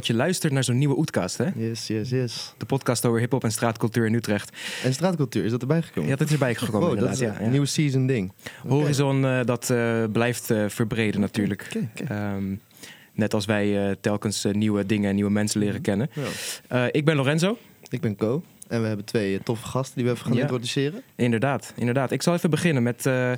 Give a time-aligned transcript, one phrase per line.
[0.00, 1.44] dat je luistert naar zo'n nieuwe Oetkast, hè?
[1.54, 2.54] Yes, yes, yes.
[2.58, 4.56] De podcast over hip-hop en straatcultuur in Utrecht.
[4.84, 6.10] En straatcultuur, is dat erbij gekomen?
[6.10, 7.20] Ja, dat is erbij gekomen, Wow, dat inderdaad.
[7.20, 7.50] is ja, een ja.
[7.50, 8.32] nieuwe season ding.
[8.68, 11.68] Horizon, eh, dat eh, blijft eh, verbreden natuurlijk.
[12.08, 12.54] Ehm,
[13.12, 16.10] net als wij eh, telkens nieuwe dingen en nieuwe mensen leren kennen.
[16.12, 16.22] Ja.
[16.68, 18.42] Eh, ik ben Lorenzo, Ik ben Co.
[18.68, 20.40] En we hebben twee toffe gasten die we even gaan Ja.
[20.40, 21.02] introduceren.
[21.16, 22.10] inderdaad, inderdaad.
[22.10, 23.32] Ik zal even beginnen met, eh,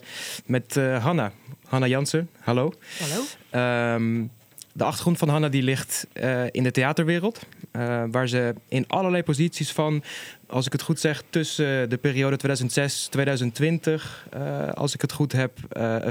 [0.46, 1.32] met eh, Hanna.
[1.66, 2.72] Hanna Jansen, hallo.
[2.98, 3.22] Hallo.
[3.50, 4.24] Ehm,
[4.72, 7.40] de achtergrond van Hanna die ligt eh, in de theaterwereld.
[7.70, 10.02] eh, waar ze in allerlei posities van,
[10.46, 15.58] als ik het goed zeg, tussen de periode 2006-2020, eh, als ik het goed heb,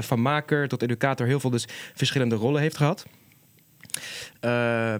[0.04, 3.06] van maker tot educator, heel veel dus verschillende rollen heeft gehad.
[4.40, 4.94] Eh,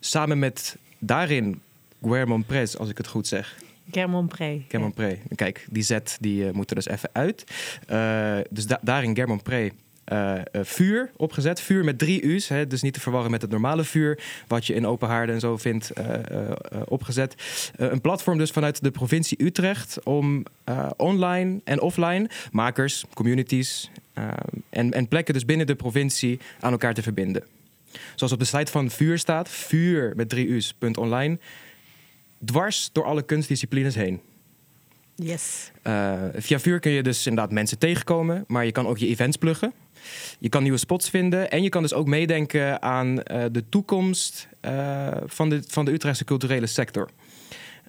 [0.00, 1.60] samen met daarin
[2.02, 3.56] Guillermo Prez, als ik het goed zeg.
[3.90, 4.62] Germon Pre.
[4.68, 5.18] Germon Pre.
[5.34, 7.44] Kijk, die Z die moet er dus even uit.
[8.50, 9.70] Dus da- daarin Germon Pre.
[10.12, 11.60] Eh, vuur opgezet.
[11.60, 12.48] Vuur met drie U's.
[12.48, 14.18] Hè, dus niet te verwarren met het normale vuur.
[14.46, 16.10] Wat je in open haarden en zo vindt eh,
[16.84, 17.34] opgezet.
[17.76, 20.02] Een platform dus vanuit de provincie Utrecht.
[20.02, 20.44] Om
[20.96, 23.90] online en offline makers, communities.
[24.70, 27.44] en, en plekken dus binnen de provincie aan elkaar te verbinden.
[28.14, 29.48] Zoals op de site van Vuur staat.
[29.48, 30.74] Vuur met drie U's.
[30.78, 31.38] punt online.
[32.44, 34.20] Dwars door alle kunstdisciplines heen.
[35.14, 35.70] Yes.
[36.34, 39.72] Via vuur kun je dus inderdaad mensen tegenkomen, maar je kan ook je events pluggen.
[40.38, 44.48] Je kan nieuwe spots vinden en je kan dus ook meedenken aan eh, de toekomst
[44.60, 47.10] eh, van, de, van de Utrechtse culturele sector.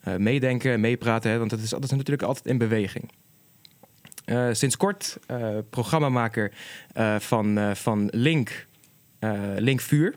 [0.03, 3.11] Eh, meedenken, meepraten, hè, want dat is, dat natuurlijk altijd in beweging.
[4.51, 6.51] Sinds kort eh, programmamaker
[7.19, 8.67] van, van Link,
[9.57, 10.15] Link Vuur.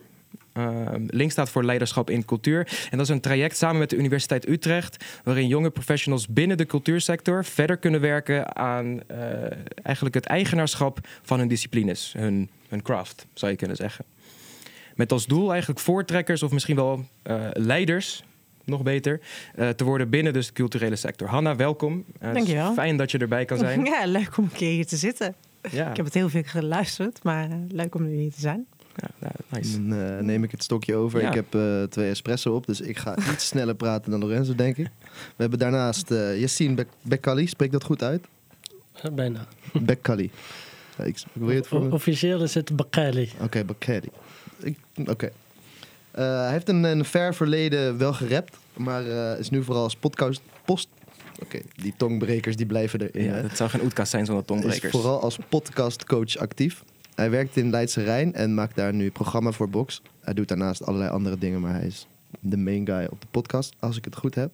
[0.58, 2.86] Uh, Link staat voor leiderschap in cultuur.
[2.90, 6.66] En dat is een traject samen met de Universiteit Utrecht, waarin jonge professionals binnen de
[6.66, 9.18] cultuursector verder kunnen werken aan eh,
[9.82, 14.04] eigenlijk het eigenaarschap van hun disciplines, hun, hun craft, zou je kunnen zeggen.
[14.94, 18.24] Met als doel eigenlijk voortrekkers of misschien wel eh, leiders,
[18.64, 19.20] nog beter,
[19.54, 21.28] eh, te worden binnen dus de culturele sector.
[21.28, 22.04] Hanna, welkom.
[22.12, 22.72] Is Dankjewel.
[22.72, 23.84] Fijn dat je erbij kan zijn.
[23.92, 25.34] Ja, leuk om een keer hier te zitten.
[25.70, 28.66] Ja, Ik heb het heel veel geluisterd, maar leuk om nu hier te zijn.
[28.96, 29.72] Ja nou, nice.
[29.88, 31.20] Dan eh, neem ik het stokje over.
[31.20, 31.28] Ja.
[31.28, 34.76] Ik heb eh, twee espresso op, dus ik ga iets sneller praten dan Lorenzo, denk
[34.76, 34.88] ik.
[35.12, 37.46] We hebben daarnaast eh Yassine Bek- Bekkali.
[37.46, 38.24] Spreek dat goed uit?
[39.02, 39.46] Ja, Bijna.
[39.72, 40.30] Bekkali.
[40.98, 41.80] Ja, ik, wil je het voor?
[41.86, 43.30] O- Officieel is het Bakali.
[43.40, 44.08] Oké, Bakkali.
[44.58, 45.30] Ik- Oké.
[46.10, 49.96] Eh, hij heeft een, een ver verleden wel gerapt, maar eh, is nu vooral als
[49.96, 50.40] podcast...
[50.64, 50.88] Post,
[51.42, 53.24] Oké, die tongbrekers die blijven erin.
[53.24, 54.90] Ja, het zou geen oetkast zijn zonder is tongbrekers.
[54.92, 56.82] vooral als podcastcoach actief.
[57.16, 60.02] Hij werkt in Leidse Rijn en maakt daar nu programma voor Box.
[60.20, 62.06] Hij doet daarnaast allerlei andere dingen, maar hij is
[62.40, 64.50] de main guy op de podcast, als ik het goed heb.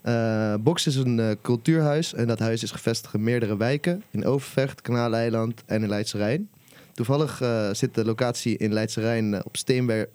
[0.00, 4.02] Eh, Box is een eh, cultuurhuis en dat huis is gevestigd in meerdere wijken.
[4.10, 6.48] In Overvecht, Kanaaleiland en in Leidse Rijn.
[6.94, 9.56] Toevallig eh, zit de locatie in Leidse Rijn op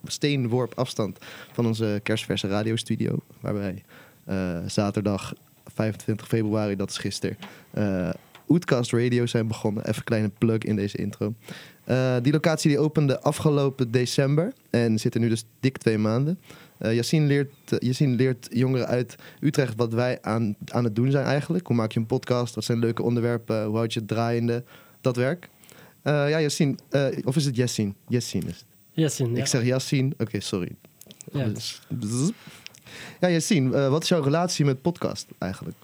[0.04, 1.18] steenworp afstand
[1.52, 3.18] van onze kerstverse radiostudio.
[3.40, 3.84] Waar wij
[4.26, 5.34] eh, zaterdag
[5.74, 7.38] 25 februari, dat is gisteren,
[8.50, 9.84] Oetcast Radio zijn begonnen.
[9.84, 11.34] Even een kleine plug in deze intro.
[11.84, 16.40] Eh, die locatie die opende afgelopen december en zit er nu dus dik twee maanden.
[16.80, 21.68] Yassine, leert, Yassine leert jongeren uit Utrecht wat wij aan, aan het doen zijn eigenlijk.
[21.68, 22.56] Hoe maak je een podcast?
[22.56, 23.66] Wat zijn leuke onderwerpen?
[23.66, 24.64] Hoe houd je het draaiende?
[25.02, 25.50] Dat werk.
[26.04, 26.76] Ja, Yassine.
[27.24, 27.94] of is het Yassine?
[28.08, 28.66] Yassine is het.
[28.92, 29.38] Yasin, ja.
[29.38, 30.12] Ik zeg Yassine.
[30.18, 30.72] Oké, sorry.
[31.32, 31.48] Ja.
[31.48, 31.82] Dus-
[33.20, 35.78] Ja, Yassine, wat is jouw relatie met podcast eigenlijk?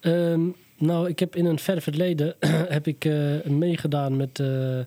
[0.00, 0.40] Ehm,
[0.78, 2.34] nou, ik heb in een ver verleden
[2.76, 4.80] heb ik, eh, meegedaan met eh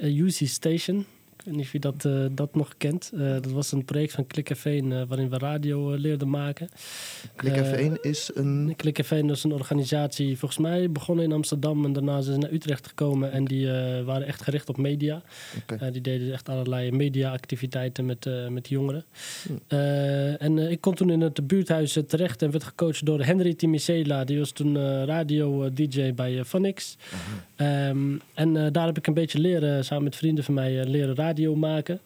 [0.00, 1.06] UC Station.
[1.44, 3.10] Ik weet niet of je dat, eh, dat nog kent.
[3.14, 6.68] Eh, dat was een project van Klik F1 eh, waarin we radio leerden maken.
[7.36, 8.74] Klik Eh, F1 is een...
[8.76, 12.52] Klik F1 is een organisatie, volgens mij begonnen in Amsterdam en daarna zijn ze naar
[12.52, 13.32] Utrecht gekomen.
[13.32, 13.66] En die
[14.04, 15.22] waren echt gericht op media.
[15.92, 19.04] Die deden echt allerlei media-activiteiten met, met jongeren.
[19.42, 19.74] Hm.
[20.38, 24.24] En ik kon toen in het buurthuis terecht en werd gecoacht door Henry Timicela.
[24.24, 26.96] Die was toen radio-dj bij Phonix.
[27.56, 31.33] Ehm, en daar heb ik een beetje leren, samen met vrienden van mij, leren radio
[31.56, 32.00] maken.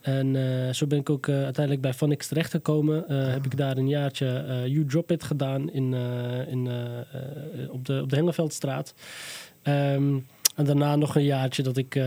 [0.00, 3.08] En eh, zo ben ik ook eh, uiteindelijk bij Phonix terechtgekomen.
[3.08, 5.94] Eh Heb ik daar een jaartje You Drop It gedaan in,
[6.48, 6.68] in,
[7.70, 8.94] op, de, op de Hengelveldstraat.
[9.62, 10.18] Ehm,
[10.56, 12.00] en daarna nog een jaartje dat ik,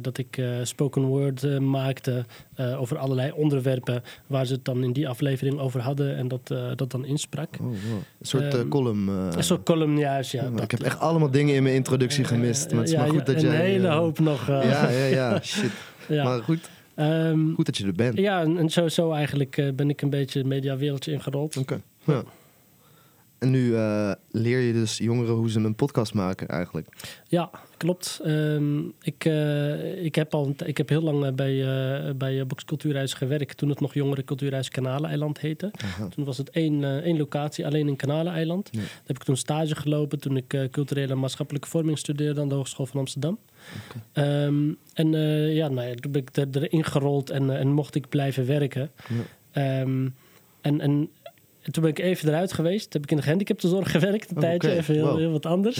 [0.00, 2.24] dat ik spoken word maakte
[2.78, 6.90] over allerlei onderwerpen waar ze het dan in die aflevering over hadden en dat, dat
[6.90, 7.48] dan insprak.
[7.60, 7.74] Oh, wow.
[8.20, 9.08] Een soort Ehm, column.
[9.08, 10.32] Een soort column, juist.
[10.32, 10.62] Ja, dat.
[10.62, 12.70] ik heb echt allemaal dingen in mijn introductie gemist.
[12.70, 13.60] Maar het is Ja, maar goed ja, dat een jij...
[13.60, 14.46] hele eh, hoop nog.
[14.46, 15.40] Ja, ja, ja.
[15.42, 15.70] Shit.
[16.08, 16.24] Ja.
[16.24, 18.18] Maar goed, Ehm, goed dat je er bent.
[18.18, 21.56] ja, en, en zo, zo eigenlijk eh, ben ik een beetje het mediawereldje ingerold.
[21.56, 21.80] Oké.
[22.04, 22.22] Ja.
[23.38, 26.88] En nu eh, leer je dus jongeren hoe ze een podcast maken eigenlijk.
[27.28, 28.20] Ja, klopt.
[28.24, 31.60] Ehm, ik, eh, ik, heb al, ik heb heel lang eh, bij,
[32.06, 35.70] eh bij Box Cultuurhuis gewerkt toen het nog Jongeren Cultuurhuis Kanaleneiland heette.
[35.84, 36.08] Aha.
[36.08, 38.68] Toen was het één, één locatie, alleen in Kanaleneiland.
[38.72, 38.80] Ja.
[38.80, 42.54] Daar heb ik toen stage gelopen toen ik culturele en maatschappelijke vorming studeerde aan de
[42.54, 43.38] Hogeschool van Amsterdam.
[44.12, 45.10] Ehm, en
[45.52, 48.90] ja, nou ja, toen ben ik er, erin gerold en, en mocht ik blijven werken.
[49.52, 50.08] Ehm,
[50.60, 51.10] en, en
[51.72, 52.92] toen ben ik even eruit geweest.
[52.92, 54.72] Heb ik in de gehandicaptenzorg gewerkt een Oh, tijdje.
[54.76, 55.18] Even heel, Wow.
[55.18, 55.78] heel wat anders.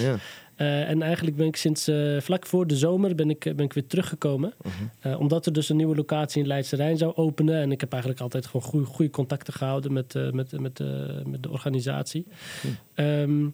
[0.55, 3.73] Eh, en eigenlijk ben ik sinds eh, vlak voor de zomer ben ik, ben ik
[3.73, 4.53] weer teruggekomen.
[4.63, 4.73] Mhm.
[4.99, 7.61] Eh, omdat er dus een nieuwe locatie in Leidse Rijn zou openen.
[7.61, 10.79] En ik heb eigenlijk altijd gewoon goede, contacten gehouden met, met, met,
[11.25, 12.25] met de organisatie.
[12.93, 13.45] Ehm,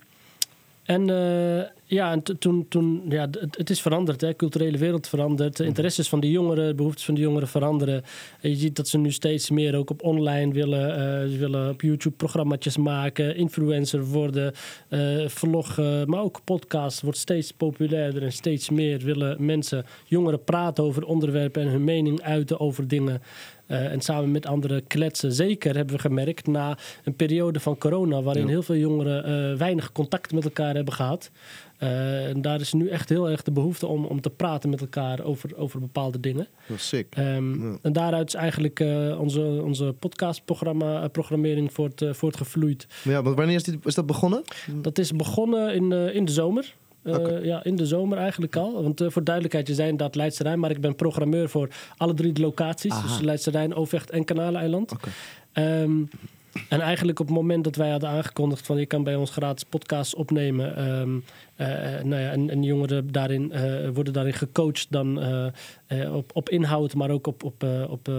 [0.84, 4.22] en eh, ja, en toen, toen ja, het, het is veranderd.
[4.22, 4.36] Hè.
[4.36, 5.58] Culturele wereld verandert.
[5.58, 8.04] De interesses van de jongeren, de behoeftes van de jongeren veranderen.
[8.42, 10.96] En je ziet dat ze nu steeds meer ook op online willen.
[10.96, 14.54] eh, ze willen op YouTube programma's maken, influencer worden,
[14.88, 20.84] eh, vloggen, maar ook podcast wordt steeds populairder en steeds meer willen mensen, jongeren praten
[20.84, 23.22] over onderwerpen en hun mening uiten over dingen.
[23.66, 25.32] Eh, en samen met anderen kletsen.
[25.34, 28.50] Zeker hebben we gemerkt na een periode van corona, waarin Ja.
[28.50, 31.32] heel veel jongeren eh, weinig contact met elkaar hebben gehad.
[31.78, 34.82] Eh, en daar is nu echt heel erg de behoefte om, om te praten met
[34.82, 36.48] elkaar over, over bepaalde dingen.
[36.68, 37.08] Dat is sick.
[37.16, 37.78] Ehm, Ja.
[37.82, 38.80] En daaruit is eigenlijk
[39.20, 42.88] onze, onze podcastprogramma, eh, programmering voort, voortgevloeid.
[43.04, 44.44] Maar ja, want wanneer is, dit, is dat begonnen?
[44.82, 46.74] Dat is begonnen in, in de zomer.
[47.04, 47.44] Eh.
[47.44, 48.84] Ja, in de zomer eigenlijk al.
[48.84, 52.14] Want eh, voor duidelijkheid, je zei inderdaad Leidse Rijn, maar ik ben programmeur voor alle
[52.14, 52.92] drie de locaties.
[52.92, 53.08] Aha.
[53.08, 54.94] Dus Leidse Rijn, Overvecht en Kanaleiland.
[55.52, 56.02] Ehm,
[56.70, 59.64] en eigenlijk op het moment dat wij hadden aangekondigd van je kan bij ons gratis
[59.64, 60.76] podcasts opnemen.
[60.76, 61.20] ehm,
[61.56, 63.54] eh, nou ja, en, en jongeren daarin,
[63.94, 65.20] worden daarin gecoacht dan
[66.12, 68.10] op, op inhoud, maar ook op, op, op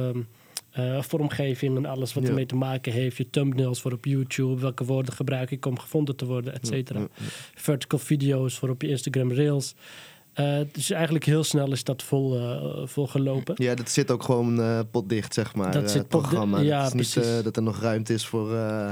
[0.74, 2.28] eh, vormgeving en alles wat Ja.
[2.28, 3.16] ermee te maken heeft.
[3.16, 6.98] Je thumbnails voor op YouTube, welke woorden gebruik ik om gevonden te worden, et cetera.
[6.98, 7.24] Ja, ja.
[7.54, 9.74] Vertical video's voor op je Instagram Reels.
[10.32, 12.40] Eh, dus eigenlijk heel snel is dat vol,
[12.86, 13.54] vol gelopen.
[13.58, 15.72] Ja, dat zit ook gewoon potdicht, zeg maar.
[15.72, 16.58] Dat zit programma.
[16.60, 17.36] ja, is niet precies.
[17.38, 18.54] eh, dat er nog ruimte is voor...
[18.54, 18.90] Eh,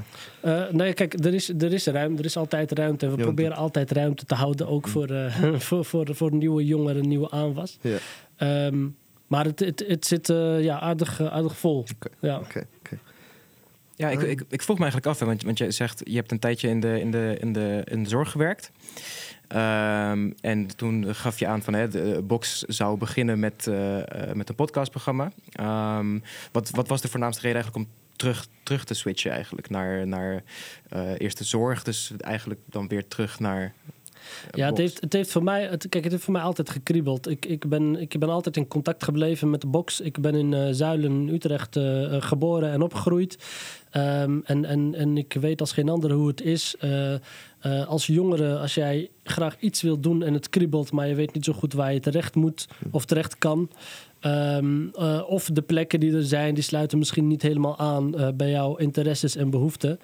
[0.70, 2.18] nou kijk, er is, er is ruimte.
[2.18, 3.06] Er is altijd ruimte.
[3.06, 6.64] En we Ja, proberen altijd ruimte te houden, ook voor, eh, voor, voor, voor nieuwe
[6.64, 7.78] jongeren, nieuwe aanwas.
[7.80, 7.96] ja,
[8.36, 8.86] Ehm,
[9.32, 11.84] maar het, het, het zit eh, ja, aardig, eh, aardig vol.
[11.94, 12.08] Oké.
[12.20, 12.38] Ja.
[12.38, 12.98] oké, oké.
[13.96, 16.30] Ja, ik, ik, ik vroeg me eigenlijk af, hè, want, want je zegt je hebt
[16.30, 18.70] een tijdje in de, in de, in de, in de zorg gewerkt.
[19.48, 24.34] Ehm, en toen gaf je aan van hè, de Box zou beginnen met, eh, eh,
[24.34, 25.32] met een podcastprogramma.
[25.52, 26.18] Ehm,
[26.52, 30.42] wat, wat was de voornaamste reden eigenlijk om terug, terug te switchen eigenlijk naar, naar
[30.88, 33.72] eh, eerst de zorg, dus eigenlijk dan weer terug naar.
[34.50, 37.28] Ja, het heeft, het heeft voor mij, het, kijk, het heeft voor mij altijd gekriebeld.
[37.28, 40.00] Ik, ik, ben, ik ben altijd in contact gebleven met de box.
[40.00, 43.38] Ik ben in eh, Zuilen, Utrecht, eh, eh, geboren en opgegroeid.
[43.90, 46.76] Ehm, en, en, en ik weet als geen ander hoe het is.
[47.86, 51.44] als jongere, als jij graag iets wilt doen en het kriebelt, maar je weet niet
[51.44, 53.70] zo goed waar je terecht moet of terecht kan.
[54.22, 58.50] Ehm, eh, of de plekken die er zijn, die sluiten misschien niet helemaal aan bij
[58.50, 59.98] jouw interesses en behoeften.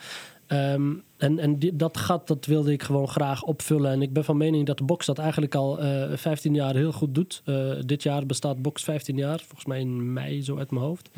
[0.48, 3.90] Ehm, en en die- dat gat dat wilde ik gewoon graag opvullen.
[3.90, 6.92] En ik ben van mening dat de box dat eigenlijk al eh 15 jaar heel
[6.92, 7.42] goed doet.
[7.44, 11.10] Eh, dit jaar bestaat box 15 jaar, volgens mij in mei zo uit mijn hoofd.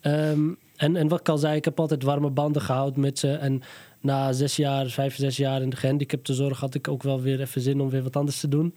[0.00, 0.40] Ehm,
[0.76, 3.32] en, en wat ik al zei, ik heb altijd warme banden gehouden met ze.
[3.32, 3.62] En
[4.00, 7.60] na zes jaar, vijf, zes jaar in de gehandicaptenzorg had ik ook wel weer even
[7.60, 8.74] zin om weer wat anders te doen.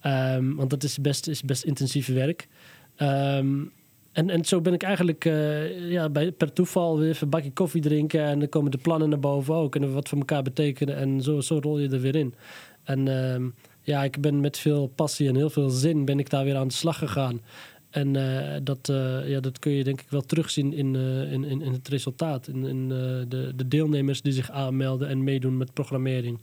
[0.00, 2.48] Ehm, want dat is best, is best intensief werk.
[4.12, 7.52] En, en zo ben ik eigenlijk eh, ja, bij, per toeval weer even een bakje
[7.52, 8.24] koffie drinken.
[8.24, 9.54] En dan komen de plannen naar boven.
[9.54, 10.96] Oh, kunnen we wat voor elkaar betekenen?
[10.96, 12.34] En zo, zo rol je er weer in.
[12.82, 13.48] En ehm,
[13.80, 16.68] ja, ik ben met veel passie en heel veel zin ben ik daar weer aan
[16.68, 17.40] de slag gegaan.
[17.90, 20.96] En eh, dat, eh, ja, dat kun je denk ik wel terugzien in,
[21.30, 22.48] in, in, in het resultaat.
[22.48, 26.38] In, in de, de deelnemers die zich aanmelden en meedoen met programmering.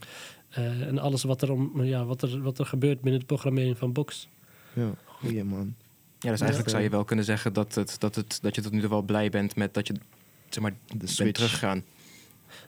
[0.49, 3.93] En alles wat er, om, ja, wat, er, wat er gebeurt binnen de programmering van
[3.93, 4.27] Box.
[4.73, 5.75] Ja, goeie man.
[6.19, 6.75] Ja, dus eigenlijk Ja.
[6.75, 9.01] zou je wel kunnen zeggen dat, het, dat, het, dat je tot nu toe wel
[9.01, 9.93] blij bent met dat je
[10.49, 11.31] zeg maar, De bent switch.
[11.31, 11.83] teruggegaan.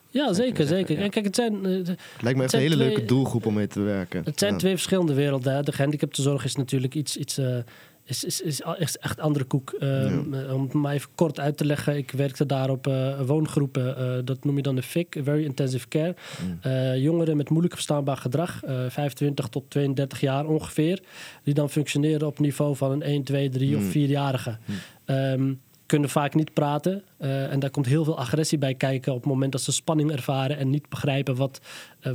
[0.09, 0.99] Ja, zeker, zeker.
[0.99, 1.07] ja.
[1.09, 3.79] Kijk, het zijn, de- Lijkt me echt een hele twee- leuke doelgroep om mee te
[3.81, 4.23] werken.
[4.25, 4.57] Het zijn Ja.
[4.59, 5.53] twee verschillende werelden.
[5.55, 5.63] Hè.
[5.63, 7.57] De gehandicaptenzorg is natuurlijk iets, iets eh,
[8.05, 9.71] is, is, is, echt andere koek.
[9.79, 11.97] Ehm, eh, Om het maar even kort uit te leggen.
[11.97, 13.97] Ik werkte daar op eh, woongroepen.
[13.97, 16.15] eh, dat noem je dan de FIC, Very Intensive Care.
[16.63, 16.95] Mm.
[16.95, 18.63] Jongeren met moeilijk verstaanbaar gedrag.
[18.63, 21.01] eh 25 tot 32 jaar ongeveer.
[21.43, 23.91] Die dan functioneren op niveau van een 1, 2, 3 of Mm.
[23.91, 24.57] 4-jarige.
[24.65, 24.75] Mm.
[25.05, 25.53] Ehm,
[25.85, 27.03] kunnen vaak niet praten.
[27.17, 30.57] en daar komt heel veel agressie bij kijken op het moment dat ze spanning ervaren
[30.57, 31.61] en niet begrijpen wat,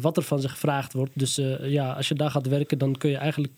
[0.01, 1.11] wat er van ze gevraagd wordt.
[1.15, 3.53] Dus ja, als je daar gaat werken, dan kun je eigenlijk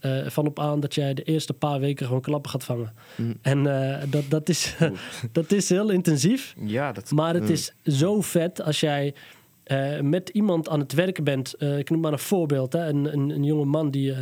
[0.00, 2.92] eh, van op aan dat jij de eerste paar weken gewoon klappen gaat vangen.
[3.16, 3.36] Mm.
[3.42, 3.66] En
[4.00, 4.76] eh, dat, dat, is,
[5.32, 6.54] dat is heel intensief.
[6.64, 7.50] Ja, dat, Maar het Mm.
[7.50, 9.14] is zo vet als jij
[9.62, 11.54] eh, met iemand aan het werken bent.
[11.62, 12.72] ik noem maar een voorbeeld.
[12.72, 14.14] Hè, een, een, een jonge man die,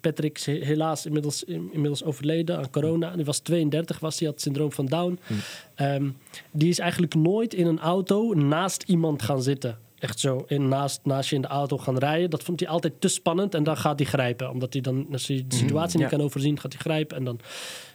[0.00, 3.16] Patrick, is he- helaas inmiddels, in- inmiddels overleden aan corona.
[3.16, 5.18] Die was 32, was, die had syndroom van Down.
[5.74, 6.08] Ehm,
[6.52, 9.78] die is eigenlijk nooit in een auto naast iemand gaan zitten.
[10.04, 12.30] Echt zo, in, naast, naast je in de auto gaan rijden.
[12.30, 14.50] Dat vond hij altijd te spannend en dan gaat hij grijpen.
[14.50, 16.16] Omdat hij dan, als hij de situatie niet ja.
[16.16, 17.40] kan overzien, gaat hij grijpen en dan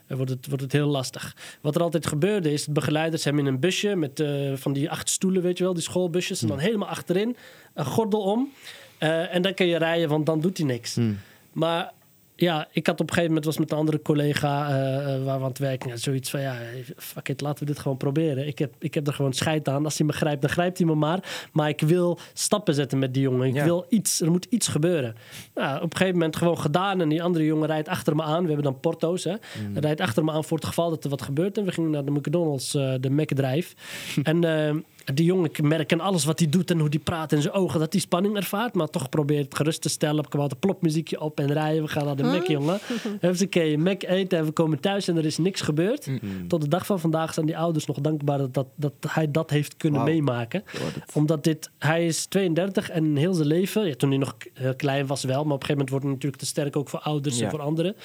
[0.08, 1.36] eh, wordt het, wordt het heel lastig.
[1.62, 4.89] Wat er altijd gebeurde is, de begeleiders hem in een busje met eh, van die
[4.89, 6.42] acht stoelen, weet je wel, die schoolbusjes.
[6.42, 7.36] En dan helemaal achterin,
[7.74, 8.51] een gordel om.
[8.98, 10.98] Eh, en dan kun je rijden, want dan doet hij niks.
[11.51, 11.92] Maar
[12.39, 14.74] ja, ik had op een gegeven moment was met een andere collega eh,
[15.24, 16.00] waar we aan het werken.
[16.00, 16.55] Zoiets van ja,
[16.98, 18.48] fuck it, laten we dit gewoon proberen.
[18.48, 19.84] Ik heb, ik heb er gewoon scheid aan.
[19.86, 21.48] Als hij me grijpt, dan grijpt hij me maar.
[21.51, 23.48] Maar ik wil stappen zetten met die jongen.
[23.48, 23.63] Ik Ja.
[23.63, 25.15] wil iets, er moet iets gebeuren.
[25.55, 27.01] Nou, op een gegeven moment gewoon gedaan.
[27.01, 28.41] En die andere jongen rijdt achter me aan.
[28.41, 29.24] We hebben dan porto's.
[29.24, 29.34] Hè.
[29.74, 31.58] Hij rijdt achter me aan voor het geval dat er wat gebeurt.
[31.58, 33.75] En we gingen naar de McDonald's, eh, de McDrive.
[34.24, 34.43] en
[35.13, 37.53] die jongen, ik merk aan alles wat hij doet en hoe hij praat in zijn
[37.53, 38.74] ogen, dat hij spanning ervaart.
[38.74, 40.24] Maar toch probeert het gerust te stellen.
[40.25, 41.84] Ik had een plopmuziekje op en rijden.
[41.84, 42.79] We gaan naar de Mac, jongen.
[43.22, 46.08] Even een Mac eten en we komen thuis en er is niks gebeurd.
[46.48, 49.50] Tot de dag van vandaag zijn die ouders nog dankbaar dat, dat, dat hij dat
[49.50, 50.63] heeft kunnen meemaken.
[51.13, 54.36] Omdat dit, hij is 32 en heel zijn leven, ja, toen hij nog
[54.75, 57.00] klein was wel, maar op een gegeven moment wordt het natuurlijk te sterk ook voor
[57.00, 57.96] ouders en voor anderen.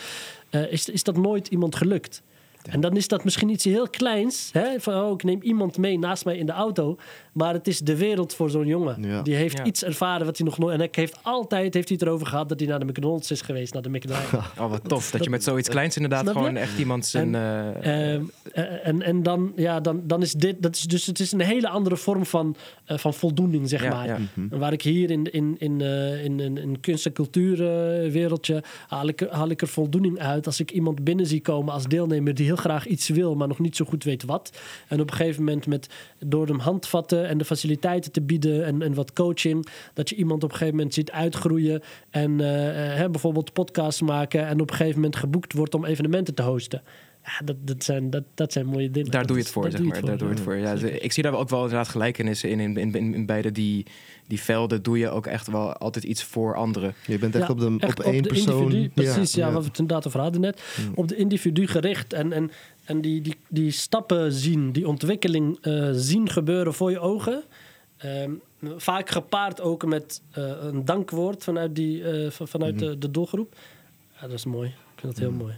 [0.51, 2.23] eh, is, is dat nooit iemand gelukt.
[2.71, 4.49] En dan is dat misschien iets heel kleins.
[4.53, 4.81] Hè?
[4.81, 6.97] Van, oh, ik neem iemand mee naast mij in de auto.
[7.33, 9.03] Maar het is de wereld voor zo'n jongen.
[9.03, 9.23] Ja.
[9.23, 9.65] Die heeft Ja.
[9.65, 10.73] iets ervaren wat hij nog nooit...
[10.73, 13.41] En hij heeft altijd heeft hij het erover gehad dat hij naar de McDonald's is
[13.41, 13.73] geweest.
[13.73, 14.37] Naar de McDrive.
[14.61, 15.11] Oh, wat tof.
[15.11, 17.35] Dat je met zoiets kleins inderdaad gewoon echt iemand zijn...
[17.35, 20.63] eh, Ehm, eh, en en dan, ja, dan, dan is dit...
[20.63, 23.91] Dat is dus, het is een hele andere vorm van, eh, van voldoening, zeg Ja,
[23.91, 24.07] maar.
[24.07, 24.19] ja.
[24.51, 29.09] En Waar ik hier in, in, in, eh, in, in, in kunst- en cultuurwereldje haal
[29.09, 32.35] ik, er- haal ik er voldoening uit als ik iemand binnen zie komen als deelnemer
[32.35, 34.59] die heel graag iets wil, maar nog niet zo goed weet wat.
[34.89, 35.89] En op een gegeven moment met
[36.19, 40.43] door hem handvatten en de faciliteiten te bieden en, en wat coaching, dat je iemand
[40.45, 44.71] op een gegeven moment ziet uitgroeien en eh, eh, hè, bijvoorbeeld podcasts maken en op
[44.71, 46.83] een gegeven moment geboekt wordt om evenementen te hosten.
[47.25, 49.11] Ja, dat, dat, zijn, dat, dat zijn mooie dingen.
[49.11, 49.97] daar Dat doe je het voor, zeg maar.
[49.97, 50.57] het Daar doe je het voor.
[50.57, 52.61] Ja, ik zie daar ook wel inderdaad gelijkenissen in.
[52.61, 53.87] In, in, in, in beide die,
[54.27, 56.95] die velden doe je ook echt wel altijd iets voor anderen.
[57.07, 58.63] Je bent echt Ja, op, de, echt op één de persoon.
[58.63, 59.53] individu, precies, ja, ja.
[59.53, 60.63] wat we het inderdaad over hadden net.
[60.95, 62.51] Op de individu gericht en, en,
[62.85, 67.43] en die, die, die stappen zien, die ontwikkeling eh, zien gebeuren voor je ogen.
[67.97, 68.31] Ehm,
[68.77, 73.55] vaak gepaard ook met eh, een dankwoord vanuit, die, eh, van- vanuit de, de doelgroep.
[74.15, 74.69] Ja, dat is mooi.
[74.69, 75.55] Ik vind dat heel mooi.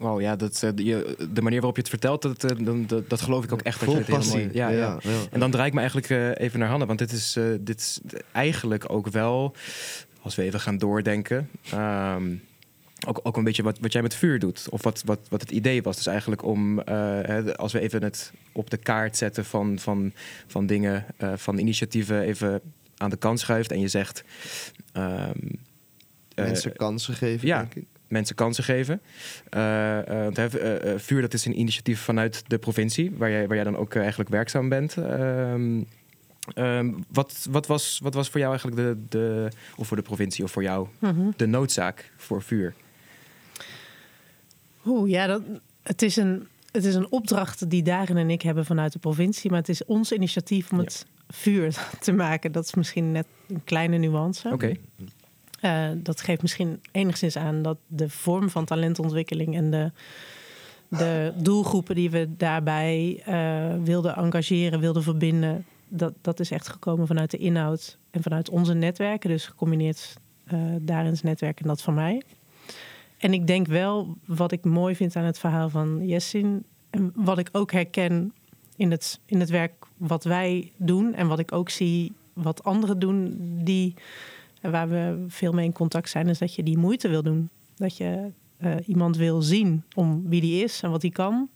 [0.00, 3.20] Wauw, ja, dat, eh, je, de manier waarop je het vertelt, dat, eh, dat, dat
[3.20, 3.80] geloof ik ook echt.
[3.80, 4.38] dat Vol passie.
[4.38, 4.98] mooi- ja, ja.
[5.02, 5.10] ja.
[5.30, 8.00] En dan draai ik me eigenlijk eh, even naar Hanne, want dit is, dit is
[8.32, 9.54] eigenlijk ook wel,
[10.22, 12.34] als we even gaan doordenken, ehm,
[13.06, 14.66] ook, ook een beetje wat, wat jij met vuur doet.
[14.70, 15.96] Of wat, wat, wat het idee was.
[15.96, 20.12] Dus eigenlijk om, hè, als we even het op de kaart zetten van, van,
[20.46, 22.60] van dingen, van initiatieven even
[22.96, 24.24] aan de kant schuift en je zegt...
[24.92, 25.30] ehm,
[26.34, 27.58] eh, Mensen kansen geven, ja.
[27.58, 27.86] denk ik.
[28.08, 29.00] Mensen kansen geven.
[29.50, 33.64] Eh, want, eh, Vuur, dat is een initiatief vanuit de provincie, waar jij, waar jij
[33.64, 34.96] dan ook eigenlijk werkzaam bent.
[34.96, 35.82] Ehm,
[36.54, 40.44] ehm, wat, wat, was, wat was voor jou eigenlijk de, de, of voor de provincie
[40.44, 41.30] of voor jou, Mhm.
[41.36, 42.74] de noodzaak voor vuur?
[44.86, 45.42] Oeh, ja, dat,
[45.82, 49.50] het, is een, het is een opdracht die Darin en ik hebben vanuit de provincie.
[49.50, 50.84] Maar het is ons initiatief om Ja.
[50.84, 52.52] het vuur te maken.
[52.52, 54.48] Dat is misschien net een kleine nuance.
[54.52, 54.74] Oké,
[55.64, 59.90] Eh, dat geeft misschien enigszins aan dat de vorm van talentontwikkeling en de,
[60.88, 67.06] de doelgroepen die we daarbij eh, wilden engageren, wilden verbinden, dat, dat is echt gekomen
[67.06, 69.30] vanuit de inhoud en vanuit onze netwerken.
[69.30, 72.22] Dus gecombineerd eh Darin's netwerk en dat van mij.
[73.18, 77.38] En ik denk wel, wat ik mooi vind aan het verhaal van Jessin, en wat
[77.38, 78.32] ik ook herken
[78.76, 82.98] in het, in het werk wat wij doen en wat ik ook zie wat anderen
[82.98, 83.94] doen die
[84.70, 87.48] waar we veel mee in contact zijn, is dat je die moeite wil doen.
[87.76, 91.48] Dat je eh, iemand wil zien om wie die is en wat die kan.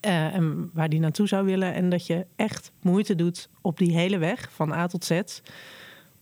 [0.00, 1.74] eh, en waar die naartoe zou willen.
[1.74, 5.20] En dat je echt moeite doet op die hele weg, van A tot Z.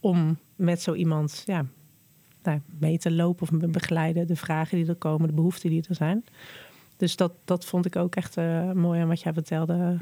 [0.01, 1.67] Om met zo iemand ja,
[2.43, 4.27] nou, mee te lopen of begeleiden.
[4.27, 6.25] De vragen die er komen, de behoeften die er zijn.
[6.97, 9.97] Dus dat, dat vond ik ook echt eh, mooi aan wat jij vertelde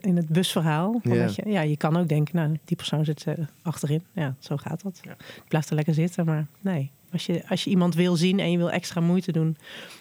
[0.00, 1.00] in- het busverhaal.
[1.02, 1.14] Ja.
[1.14, 4.02] Je, ja, je kan ook denken, nou, die persoon zit eh, achterin.
[4.12, 5.00] Ja, zo gaat dat.
[5.02, 5.16] Ja.
[5.48, 6.24] Blijft er lekker zitten.
[6.24, 9.56] Maar nee, als je, als je iemand wil zien en je wil extra moeite doen...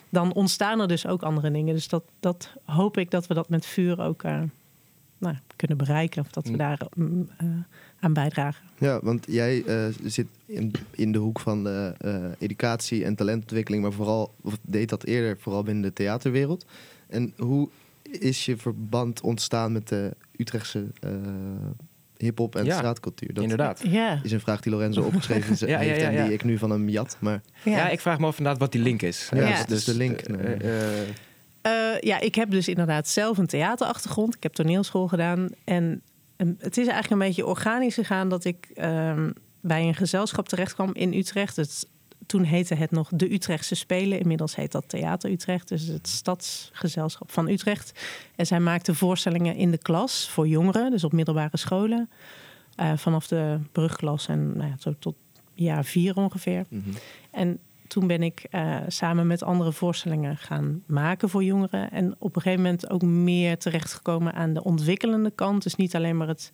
[0.10, 1.74] dan ontstaan er dus ook andere dingen.
[1.74, 4.41] Dus dat, dat hoop ik dat we dat met vuur ook eh,
[5.17, 6.22] nou, kunnen bereiken.
[6.22, 6.57] Of dat we Mm.
[6.57, 7.48] daar mm, eh,
[8.00, 8.65] aan bijdragen.
[8.77, 9.63] Ja, want jij
[10.05, 11.93] zit in, in de hoek van de
[12.39, 16.65] educatie en talentontwikkeling, maar vooral of deed dat eerder vooral binnen de theaterwereld.
[17.07, 17.69] En hoe
[18.20, 21.12] is je verband ontstaan met de Utrechtse eh,
[22.17, 23.34] hip-hop en Ja, straatcultuur?
[23.34, 23.82] Dat Inderdaad.
[23.88, 26.58] Ja, is een vraag die Lorenzo opgeschreven Ja, ja, heeft ja, en die ik nu
[26.58, 27.17] van hem jat.
[27.20, 27.89] Maar Ja.
[27.89, 29.29] ik vraag me af inderdaad wat die link is.
[29.34, 29.63] Ja, Ja.
[29.65, 30.27] dus de link.
[30.27, 31.01] naar- eh,
[31.62, 34.36] eh, ja, ik heb dus inderdaad zelf een theaterachtergrond.
[34.36, 35.50] Ik heb toneelschool gedaan.
[35.63, 36.01] En
[36.38, 40.89] het is eigenlijk een beetje organisch gegaan dat ik ehm, bij een gezelschap terecht kwam
[40.93, 41.55] in Utrecht.
[41.55, 41.88] Het,
[42.25, 44.20] toen heette het nog de Utrechtse Spelen.
[44.20, 48.03] Inmiddels heet dat Theater Utrecht, dus het stadsgezelschap van Utrecht.
[48.36, 52.10] En zij maakten voorstellingen in de klas voor jongeren, dus op middelbare scholen.
[52.75, 55.15] Eh, vanaf de brugklas en nou ja, zo tot
[55.53, 56.65] jaar vier ongeveer.
[56.70, 56.89] Mhm.
[57.32, 61.92] En toen ben ik eh, samen met andere voorstellingen gaan maken voor jongeren.
[61.92, 65.63] En op een gegeven moment ook meer terechtgekomen aan de ontwikkelende kant.
[65.63, 66.51] Dus niet alleen maar het,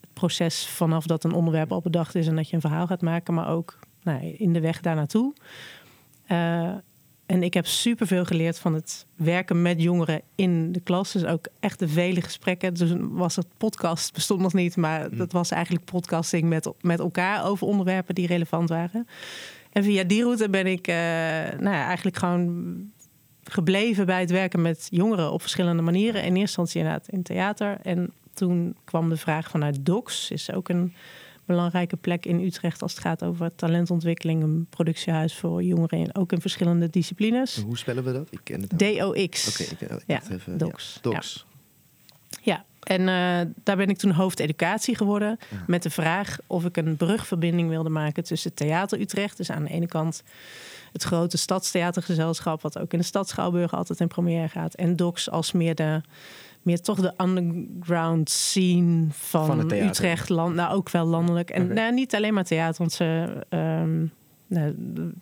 [0.00, 3.02] het proces vanaf dat een onderwerp al bedacht is en dat je een verhaal gaat
[3.02, 5.34] maken, maar ook nou, in de weg daar naartoe.
[6.26, 6.74] Eh,
[7.26, 11.12] en ik heb superveel geleerd van het werken met jongeren in de klas.
[11.12, 12.74] Dus ook echt de vele gesprekken.
[12.74, 17.44] Dus was het podcast, bestond nog niet, maar dat was eigenlijk podcasting met, met elkaar
[17.44, 19.06] over onderwerpen die relevant waren.
[19.72, 20.94] En via die route ben ik eh,
[21.58, 22.76] nou ja, eigenlijk gewoon
[23.44, 26.22] gebleven bij het werken met jongeren op verschillende manieren.
[26.22, 27.78] In eerste instantie inderdaad in theater.
[27.82, 30.94] En toen kwam de vraag vanuit DOCS, is ook een
[31.50, 34.42] belangrijke plek in Utrecht als het gaat over talentontwikkeling.
[34.42, 37.56] Een productiehuis voor jongeren, ook in verschillende disciplines.
[37.56, 38.28] Hoe spellen we dat?
[38.30, 38.78] Ik ken het.
[38.78, 39.48] DOX.
[39.48, 40.58] Oké, ik Ja, even.
[40.58, 40.94] Docs.
[40.94, 41.46] Ja, Docs.
[42.42, 45.38] Ja, en eh, daar ben ik toen hoofdeducatie geworden.
[45.66, 49.36] Met de vraag of ik een brugverbinding wilde maken tussen Theater Utrecht.
[49.36, 50.22] Dus aan de ene kant
[50.92, 54.74] het grote stadstheatergezelschap, wat ook in de stad Schouwburg altijd in première gaat.
[54.74, 56.00] En Docs als meer de.
[56.62, 59.72] Meer toch de underground scene van, Van.
[59.72, 61.50] Utrecht, land, nou ook wel landelijk.
[61.50, 63.98] En nou, niet alleen maar theater, want ze, ehm,
[64.46, 64.66] nou,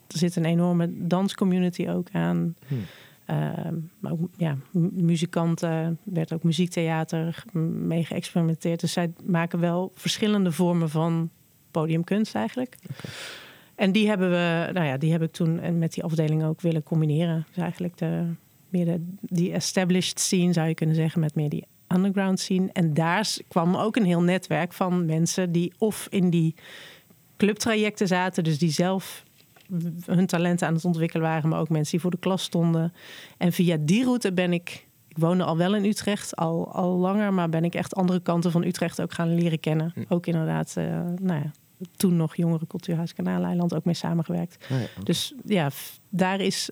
[0.07, 2.55] er zit een enorme danscommunity ook aan.
[2.67, 2.79] Hmm.
[3.25, 8.79] Ehm, maar ook ja, mu- muzikanten, werd ook muziektheater mee geëxperimenteerd.
[8.79, 11.29] Dus zij maken wel verschillende vormen van
[11.71, 12.77] podiumkunst eigenlijk.
[13.75, 16.61] En die hebben we, nou ja, die heb ik toen en met die afdeling ook
[16.61, 17.45] willen combineren.
[17.53, 18.23] Dus eigenlijk de,
[18.71, 22.69] meer de, die established scene zou je kunnen zeggen, met meer die underground scene.
[22.73, 26.55] En daar kwam ook een heel netwerk van mensen die of in die
[27.37, 29.23] clubtrajecten zaten, dus die zelf
[30.05, 32.93] hun talenten aan het ontwikkelen waren, maar ook mensen die voor de klas stonden.
[33.37, 37.33] En via die route ben ik, ik woonde al wel in Utrecht, al, al langer,
[37.33, 39.91] maar ben ik echt andere kanten van Utrecht ook gaan leren kennen.
[39.95, 40.03] Hm.
[40.07, 40.85] Ook inderdaad, eh,
[41.21, 41.51] nou ja,
[41.95, 44.65] toen nog Jongere Cultuurhuis Kanaaleiland ook mee samengewerkt.
[44.69, 45.03] Ja, oké.
[45.03, 45.69] Dus ja,
[46.09, 46.69] daar is,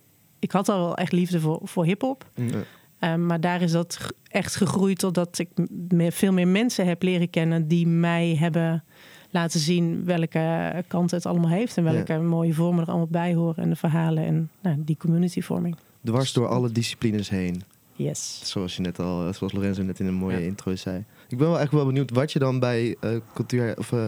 [0.48, 2.26] ik had al wel echt liefde voor, voor hip-hop.
[2.36, 2.48] mm.
[2.50, 2.64] Ja.
[3.00, 5.48] Eh, maar daar is dat echt gegroeid totdat ik
[5.90, 8.84] meer, veel meer mensen heb leren kennen die mij hebben
[9.30, 13.64] laten zien welke kant het allemaal heeft en welke mooie vormen er allemaal bij horen
[13.64, 15.76] en de verhalen en nou, die communityvorming.
[16.04, 17.62] Dwars door alle disciplines heen.
[17.96, 18.42] Yes.
[18.44, 20.46] Zoals je net al, zoals Lorenzo net in een mooie Ja.
[20.46, 21.04] intro zei.
[21.30, 24.08] Ik ben wel echt wel benieuwd wat je dan bij eh, cultuur of eh,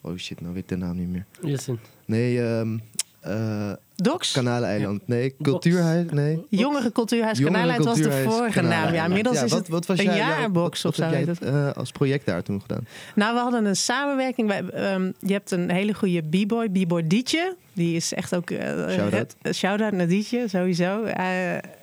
[0.00, 1.24] oh shit, nou weet ik de naam niet meer.
[1.40, 1.78] Listen.
[2.04, 2.78] Nee, ehm
[3.20, 4.32] eh Docs?
[4.32, 5.06] Kanaleiland.
[5.08, 6.10] Nee, cultuurhuis.
[6.10, 6.44] Nee.
[6.48, 8.92] Jongere Cultuurhuis Jongere Kanaaleiland was de vorige naam.
[8.94, 11.48] Ja, inmiddels is wat- het wat was een jaarbox of zo wat heb heet jij,
[11.50, 11.54] het.
[11.68, 12.86] eh, als project daar toen gedaan?
[13.14, 14.48] Nou, we hadden een samenwerking.
[14.48, 17.56] Wij, ehm, je hebt een hele goede b-boy, b-boy Dietje.
[17.72, 18.50] Die is echt ook...
[18.50, 19.34] eh, Shout-out.
[19.54, 21.02] Shout-out naar Dietje, sowieso.
[21.04, 21.14] Eh,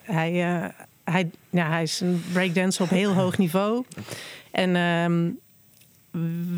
[0.04, 0.62] hij,
[1.04, 3.84] hij, ja, hij is een breakdancer op heel hoog niveau.
[4.52, 5.30] En ehm,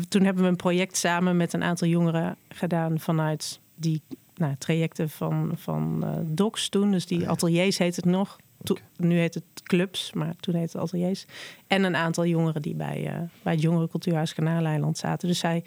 [0.08, 3.00] toen hebben we een project samen met een aantal jongeren gedaan...
[3.00, 4.02] vanuit die
[4.38, 6.90] nou, trajecten van, van eh DOCS toen.
[6.90, 7.28] Dus die Ja.
[7.28, 8.36] ateliers heet het nog.
[8.62, 8.76] To-.
[8.96, 11.26] Nu heet het clubs, maar toen heette het ateliers.
[11.66, 15.28] En een aantal jongeren die bij, eh, bij het Jongere Cultuurhuis Kanaaleiland zaten.
[15.28, 15.64] Dus zij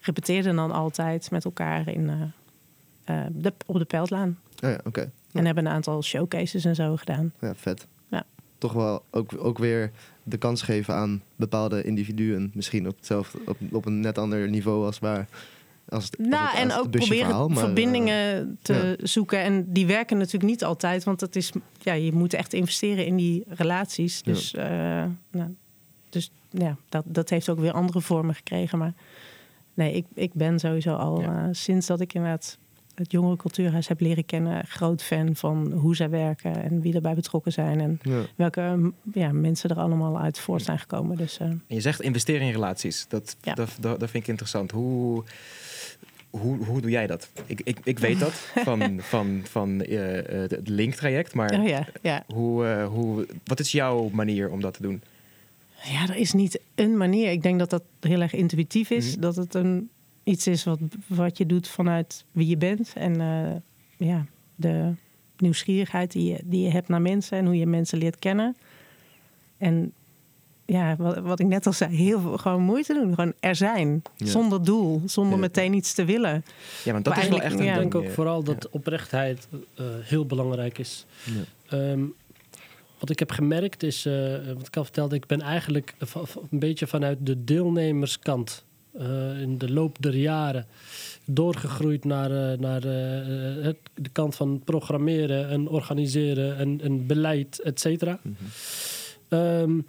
[0.00, 2.32] repeteerden dan altijd met elkaar in,
[3.04, 4.38] eh, de, op de Peltlaan.
[4.64, 5.10] Oh ja, oké.
[5.32, 7.32] En hebben een aantal showcases en zo gedaan.
[7.40, 7.86] Ja, vet.
[8.08, 8.24] Ja.
[8.58, 9.90] Toch wel ook, ook weer
[10.22, 12.50] de kans geven aan bepaalde individuen.
[12.54, 15.28] Misschien op, hetzelfde, op, op een net ander niveau als waar.
[15.92, 19.38] Als het, als Nou, het- en ook proberen verhaal, maar, eh, verbindingen te zoeken.
[19.42, 23.16] En die werken natuurlijk niet altijd, want het is, ja, je moet echt investeren in
[23.16, 24.20] die relaties.
[24.24, 24.32] Ja.
[24.32, 24.64] Dus, eh,
[25.30, 25.54] nou,
[26.08, 28.78] dus ja, dat, dat heeft ook weer andere vormen gekregen.
[28.78, 28.92] Maar
[29.74, 31.42] nee, ik, ik ben sowieso al Ja.
[31.42, 32.58] eh, sinds dat ik inderdaad
[32.94, 37.14] het Jongere Cultuurhuis heb leren kennen, groot fan van hoe zij werken en wie erbij
[37.14, 37.80] betrokken zijn.
[37.80, 38.20] En ja.
[38.36, 41.16] welke m, ja, mensen er allemaal uit voort zijn gekomen.
[41.16, 43.04] Dus eh, En je zegt investeren in relaties.
[43.08, 43.54] Dat, Ja.
[43.54, 44.70] dat, dat, dat vind ik interessant.
[44.70, 45.24] Hoe,
[46.32, 47.30] hoe, hoe doe jij dat?
[47.46, 50.00] Ik, ik, ik weet dat van, van, van eh,
[50.50, 51.34] het Link-traject.
[51.34, 52.24] Maar oh ja, ja.
[52.34, 55.02] hoe, eh, hoe, wat is jouw manier om dat te doen?
[55.82, 57.30] Ja, er is niet een manier.
[57.30, 59.12] Ik denk dat dat heel erg intuïtief is.
[59.12, 59.20] Mhm.
[59.20, 59.90] Dat het een,
[60.24, 62.92] iets is wat, wat je doet vanuit wie je bent.
[62.94, 63.14] En
[63.96, 64.92] ja, de
[65.36, 68.56] nieuwsgierigheid die je, die je hebt naar mensen en hoe je mensen leert kennen.
[69.58, 69.92] En
[70.66, 73.14] ja, wat, wat ik net al zei, heel veel gewoon moeite doen.
[73.14, 74.02] Gewoon er zijn.
[74.16, 74.26] Ja.
[74.26, 75.02] Zonder doel.
[75.06, 75.38] Zonder Ja.
[75.40, 76.44] meteen iets te willen.
[76.84, 77.86] Ja, want dat Maar is wel echt eigenlijk- een ja.
[77.86, 78.68] Ik denk ook vooral dat ja.
[78.78, 81.06] oprechtheid eh, heel belangrijk is.
[81.24, 81.78] Ja.
[81.78, 82.00] Ehm,
[82.98, 84.12] wat ik heb gemerkt is, eh,
[84.56, 85.94] wat ik al vertelde, ik ben eigenlijk
[86.50, 88.64] een beetje vanuit de deelnemerskant
[88.98, 90.66] eh, in de loop der jaren
[91.24, 97.60] doorgegroeid naar, eh, naar eh, het, de kant van programmeren en organiseren en, en beleid,
[97.60, 98.18] et cetera.
[99.32, 99.80] Ehm,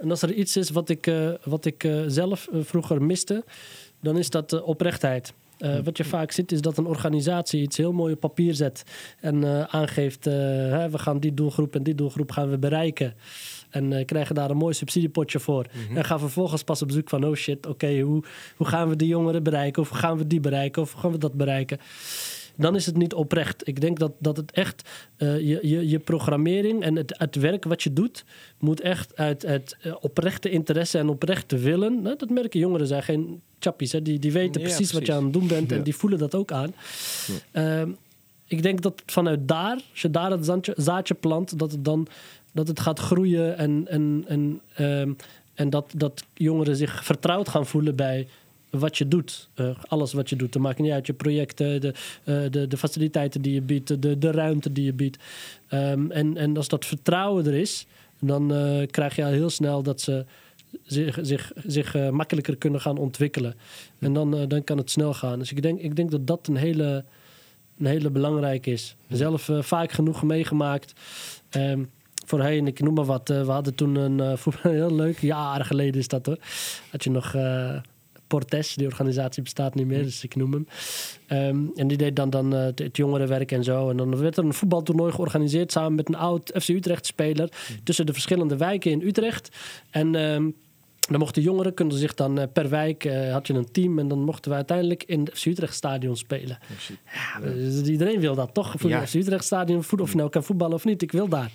[0.00, 3.44] en als er iets is wat ik, eh, wat ik eh, zelf eh, vroeger miste,
[4.00, 5.32] dan is dat oprechtheid.
[5.58, 8.84] Eh, Wat je vaak ziet is dat een organisatie iets heel mooi op papier zet
[9.20, 13.14] en aangeeft: hè, we gaan die doelgroep en die doelgroep gaan we bereiken.
[13.70, 15.66] En krijgen daar een mooi subsidiepotje voor.
[15.94, 18.22] En gaan vervolgens pas op zoek van: oh shit, oké, hoe,
[18.56, 19.82] hoe gaan we die jongeren bereiken?
[19.82, 20.82] Of hoe gaan we die bereiken?
[20.82, 21.78] Of hoe gaan we dat bereiken?
[22.56, 23.68] Dan is het niet oprecht.
[23.68, 27.64] Ik denk dat, dat het echt eh, je, je, je programmering en het, het werk
[27.64, 28.24] wat je doet,
[28.58, 32.02] moet echt uit, uit eh, oprechte interesse en oprechte willen.
[32.02, 33.92] Nou, dat merken jongeren zijn geen chappies.
[33.92, 34.02] Hè?
[34.02, 36.34] Die, die weten Ja, precies, wat je aan het doen bent en die voelen dat
[36.34, 36.74] ook aan.
[37.50, 37.90] Ehm,
[38.46, 42.08] ik denk dat vanuit daar, als je daar het zaadje, zaadje plant, dat het dan
[42.52, 45.12] dat het gaat groeien en, en, en, ehm,
[45.54, 48.28] en dat, dat jongeren zich vertrouwd gaan voelen bij
[48.78, 49.48] wat je doet.
[49.54, 50.52] Eh, alles wat je doet.
[50.52, 54.18] Dat maakt niet uit je projecten, de, eh, de, de faciliteiten die je biedt, de,
[54.18, 55.18] de ruimte die je biedt.
[55.68, 57.86] Ehm, en, en als dat vertrouwen er is,
[58.20, 60.24] dan eh, krijg je al heel snel dat ze
[60.82, 63.54] zich, zich, zich makkelijker kunnen gaan ontwikkelen.
[63.98, 65.38] En dan, dan kan het snel gaan.
[65.38, 67.04] Dus ik denk, ik denk dat dat een hele,
[67.78, 68.96] een hele belangrijke is.
[69.08, 70.92] Zelf vaak genoeg meegemaakt.
[71.50, 71.84] Ehm,
[72.26, 73.28] voorheen, ik noem maar wat.
[73.28, 76.38] we hadden toen een voetbal, heel leuk, jaren geleden is dat hoor.
[76.90, 77.34] Had je nog
[78.32, 80.66] Portes, die organisatie bestaat niet meer, dus ik noem hem.
[81.26, 83.90] Ehm, en die deed dan, dan eh, het, jongerenwerk en zo.
[83.90, 87.52] En dan werd er een voetbaltoernooi georganiseerd samen met een oud FC Utrecht-speler
[87.84, 89.48] tussen de verschillende wijken in Utrecht.
[89.90, 90.50] En ehm,
[91.10, 94.08] dan mochten jongeren kunnen zich dan eh, per wijk eh, had je een team en
[94.08, 96.58] dan mochten we uiteindelijk in het FC Utrecht stadion spelen.
[97.12, 98.74] Ja, dus iedereen wil dat toch?
[98.76, 99.00] Voor Ja.
[99.00, 101.50] het FC Utrecht stadion, voet- of je nou kan voetballen of niet, ik wil daar.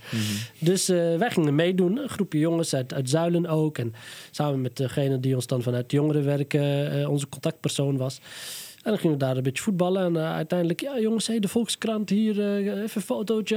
[0.60, 3.78] Dus eh, wij gingen meedoen, een groepje jongens uit, uit Zuilen ook.
[3.78, 3.94] En
[4.32, 8.20] samen met degene die ons dan vanuit jongerenwerk eh, eh, onze contactpersoon was.
[8.88, 10.04] En dan gingen we daar een beetje voetballen.
[10.04, 13.56] En eh, uiteindelijk, ja jongens, hey, de Volkskrant hier, eh, even een fotootje.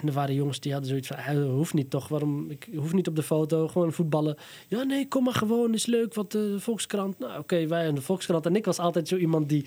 [0.00, 2.92] En er waren jongens die hadden zoiets van, eh, hoeft niet toch, waarom, ik hoef
[2.92, 4.36] niet op de foto, gewoon voetballen.
[4.68, 7.18] Ja nee, kom maar gewoon, is leuk, wat de Volkskrant.
[7.18, 8.46] Nou oké, wij en de Volkskrant.
[8.46, 9.64] En ik was altijd zo iemand die,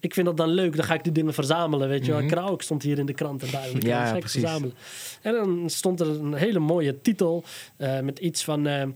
[0.00, 2.26] ik vind dat dan leuk, dan ga ik die dingen verzamelen, weet je wel.
[2.26, 4.40] Krauk stond hier in de krant en daar Ja, ga ik precies.
[4.40, 4.74] verzamelen.
[5.22, 7.44] En dan stond er een hele mooie titel
[7.76, 8.94] eh, met iets van...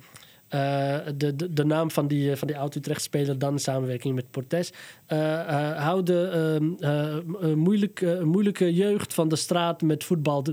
[0.52, 4.30] eh, de, de, de naam van die, eh, van die oud-Utrecht-speler dan in samenwerking met
[4.30, 4.72] Portes.
[5.06, 10.44] Eh hou de ehm, eh, eh, moeilijke, moeilijke jeugd van de straat met voetbal.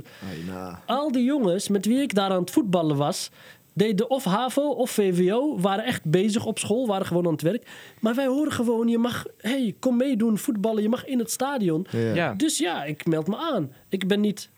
[0.85, 3.31] Al die jongens met wie ik daar aan het voetballen was...
[3.73, 7.67] deden of HAVO of VWO, waren echt bezig op school, waren gewoon aan het werk.
[7.99, 11.85] Maar wij horen gewoon, je mag, hey, kom meedoen, voetballen, je mag in het stadion.
[11.91, 12.13] Ja.
[12.13, 12.33] Ja.
[12.33, 13.71] Dus ja, ik meld me aan.
[13.89, 14.49] Ik ben niet.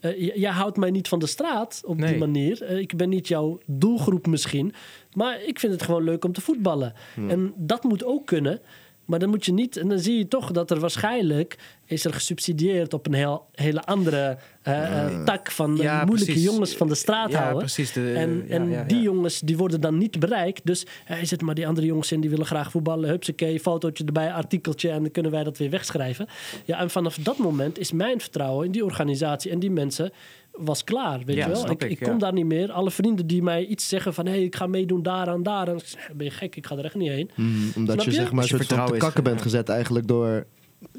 [0.00, 2.62] j- jij houdt mij niet van de straat op die manier.
[2.62, 4.74] Eh, ik ben niet jouw doelgroep misschien.
[5.12, 6.92] Maar ik vind het gewoon leuk om te voetballen.
[7.28, 8.60] En dat moet ook kunnen.
[9.04, 9.76] Maar dan moet je niet.
[9.76, 11.58] En dan zie je toch dat er waarschijnlijk.
[11.86, 16.32] is er gesubsidieerd op een heel, hele andere eh, eh, tak van eh, Ja, moeilijke
[16.32, 16.50] precies.
[16.50, 17.58] jongens van de straat Ja, houden.
[17.58, 17.92] precies.
[17.92, 20.60] De- en ja, en die jongens die worden dan niet bereikt.
[20.66, 23.08] Dus hij zit maar die andere jongens in die willen graag voetballen.
[23.08, 26.26] Hupsakee, fotootje erbij, artikeltje en dan kunnen wij dat weer wegschrijven.
[26.64, 30.12] Ja, en vanaf dat moment is mijn vertrouwen in die organisatie en die mensen
[30.52, 31.22] was klaar.
[31.24, 31.70] Weet Ja, je wel?
[31.70, 32.18] Ik, ik, ik kom ja.
[32.18, 32.72] daar niet meer.
[32.72, 35.68] Alle vrienden die mij iets zeggen van hé, hey, ik ga meedoen daaraan, daar.
[35.68, 36.56] En ik zeg, ben je gek?
[36.56, 37.30] Ik ga er echt niet heen.
[37.36, 38.16] Mm, omdat je, je?
[38.16, 39.42] zeg maar je soort van te kakken bent ja.
[39.42, 40.46] gezet eigenlijk door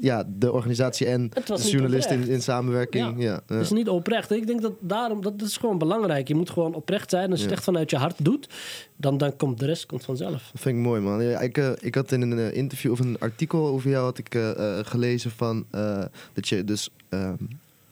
[0.00, 3.14] ja, de organisatie en Het de journalist in, samenwerking.
[3.22, 3.24] Ja.
[3.30, 4.30] Ja, Dat is niet oprecht.
[4.30, 6.28] Ik denk dat daarom, dat is gewoon belangrijk.
[6.28, 7.30] Je moet gewoon oprecht zijn.
[7.30, 8.48] Als je het echt vanuit je hart doet,
[8.96, 10.48] dan, dan komt de rest komt vanzelf.
[10.52, 11.22] Dat vind ik mooi, man.
[11.24, 14.18] Ja, ik, eh, ik had in een eh, interview of een artikel over jou had
[14.18, 16.88] ik, eh, eh, gelezen van eh, dat je dus.
[17.08, 17.34] ehm,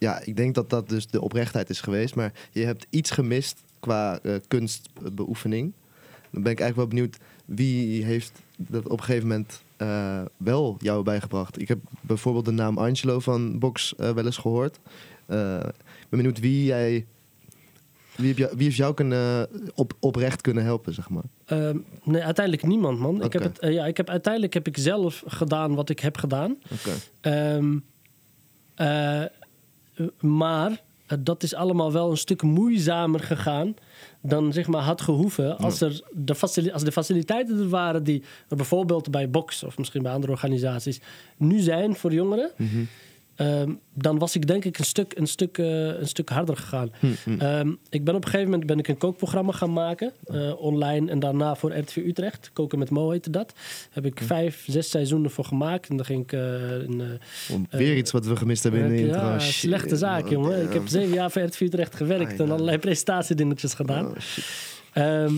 [0.03, 2.15] ja, ik denk dat dat dus de oprechtheid is geweest.
[2.15, 5.73] Maar je hebt iets gemist qua eh, kunstbeoefening.
[6.31, 10.77] Dan ben ik eigenlijk wel benieuwd wie heeft dat op een gegeven moment eh, wel
[10.79, 11.61] jou bijgebracht.
[11.61, 14.79] Ik heb bijvoorbeeld de naam Angelo van Box eh, wel eens gehoord.
[15.27, 15.73] Eh, ben
[16.09, 17.07] benieuwd wie jij.
[18.17, 21.23] Wie, heb jou, wie heeft jou kunnen, op, oprecht kunnen helpen, zeg maar?
[21.45, 23.25] Ehm, nee, uiteindelijk niemand, man.
[23.25, 26.57] Ik heb het, ja, ik heb, uiteindelijk heb ik zelf gedaan wat ik heb gedaan.
[26.73, 26.91] Oké.
[27.21, 27.79] Ehm,
[28.75, 29.25] eh,
[30.21, 33.75] maar eh, dat is allemaal wel een stuk moeizamer gegaan
[34.23, 38.23] dan zeg maar had gehoeven als, er de, facili- als de faciliteiten er waren die
[38.49, 41.01] er bijvoorbeeld bij Box of misschien bij andere organisaties
[41.37, 42.51] nu zijn voor jongeren.
[42.57, 42.85] Mhm.
[43.43, 46.91] Ehm, dan was ik denk ik een stuk, een stuk, eh, een stuk harder gegaan.
[47.01, 47.41] Hm, hm.
[47.41, 50.13] Ehm, ik ben op een gegeven moment ben ik een kookprogramma gaan maken.
[50.27, 52.51] eh, online en daarna voor RTV Utrecht.
[52.53, 53.53] Koken met Mo heette dat.
[53.91, 55.89] Heb ik vijf, zes seizoenen voor gemaakt.
[55.89, 57.03] En dan ging ik eh, in,
[57.71, 59.21] Weer iets wat we gemist hebben in de intro.
[59.21, 60.63] ja, Shit, slechte zaak, jongen.
[60.63, 64.07] Ik heb zeven jaar voor RTV Utrecht gewerkt en allerlei presentatiedingetjes gedaan.
[64.07, 64.17] Oh,
[64.93, 65.35] Ehm,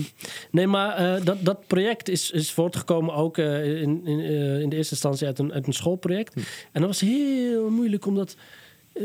[0.51, 4.69] nee, maar eh, dat, dat project is, is voortgekomen ook eh, in, in, eh, in
[4.69, 6.33] de eerste instantie uit een, uit een schoolproject.
[6.33, 6.39] Hm.
[6.71, 8.35] En dat was heel moeilijk omdat.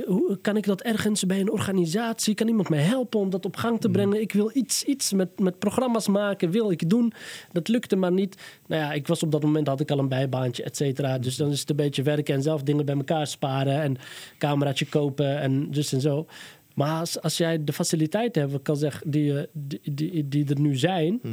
[0.06, 2.34] hoe kan ik dat ergens bij een organisatie?
[2.34, 3.92] Kan iemand mij helpen om dat op gang te Hm.
[3.92, 4.20] brengen?
[4.20, 7.12] Ik wil iets, iets met, met programma's maken, wil ik doen.
[7.52, 8.36] Dat lukte maar niet.
[8.66, 11.18] Nou ja, ik was op dat moment had ik al een bijbaantje, et cetera.
[11.18, 13.96] Dus dan is het een beetje werken en zelf dingen bij elkaar sparen en
[14.38, 16.26] cameraatje kopen en dus en zo.
[16.74, 20.61] Maar als, als jij de faciliteiten hebt, kan zeggen, die, eh, die, die, die er
[20.61, 21.33] nu zijn, Mhm.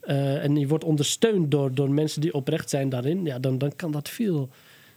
[0.00, 3.76] eh, en die wordt ondersteund door, door mensen die oprecht zijn daarin, ja, dan, dan
[3.76, 4.48] kan dat veel.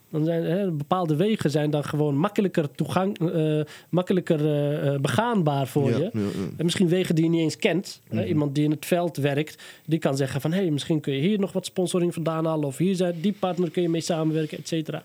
[0.10, 4.40] Dan zijn hè, bepaalde wegen zijn dan gewoon makkelijker, toegang, eh, makkelijker
[5.02, 6.04] begaanbaar voor Ja, je.
[6.04, 6.28] ja, ja.
[6.58, 8.02] En misschien wegen die je niet eens kent.
[8.10, 8.28] Hè, Mhm.
[8.28, 10.52] iemand die in het veld werkt, die kan zeggen van...
[10.52, 12.68] hé, hey, misschien kun je hier nog wat sponsoring vandaan halen...
[12.68, 15.04] of hier zijn die partner kun je mee samenwerken, et cetera.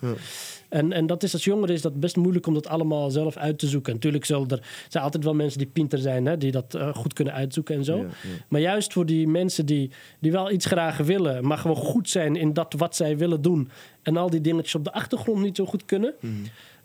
[0.76, 3.58] En, en dat is als jongere is dat best moeilijk om dat allemaal zelf uit
[3.58, 3.92] te zoeken.
[3.92, 6.26] Natuurlijk zullen er zijn altijd wel mensen die pinter zijn...
[6.26, 7.96] Hè, die dat eh, goed kunnen uitzoeken en zo.
[7.96, 8.08] Ja, ja.
[8.48, 11.46] Maar juist voor die mensen die, die wel iets graag willen...
[11.46, 13.68] maar gewoon goed zijn in dat wat zij willen doen...
[14.02, 16.14] en al die dingetjes op de achtergrond niet zo goed kunnen...
[16.20, 16.32] Mhm.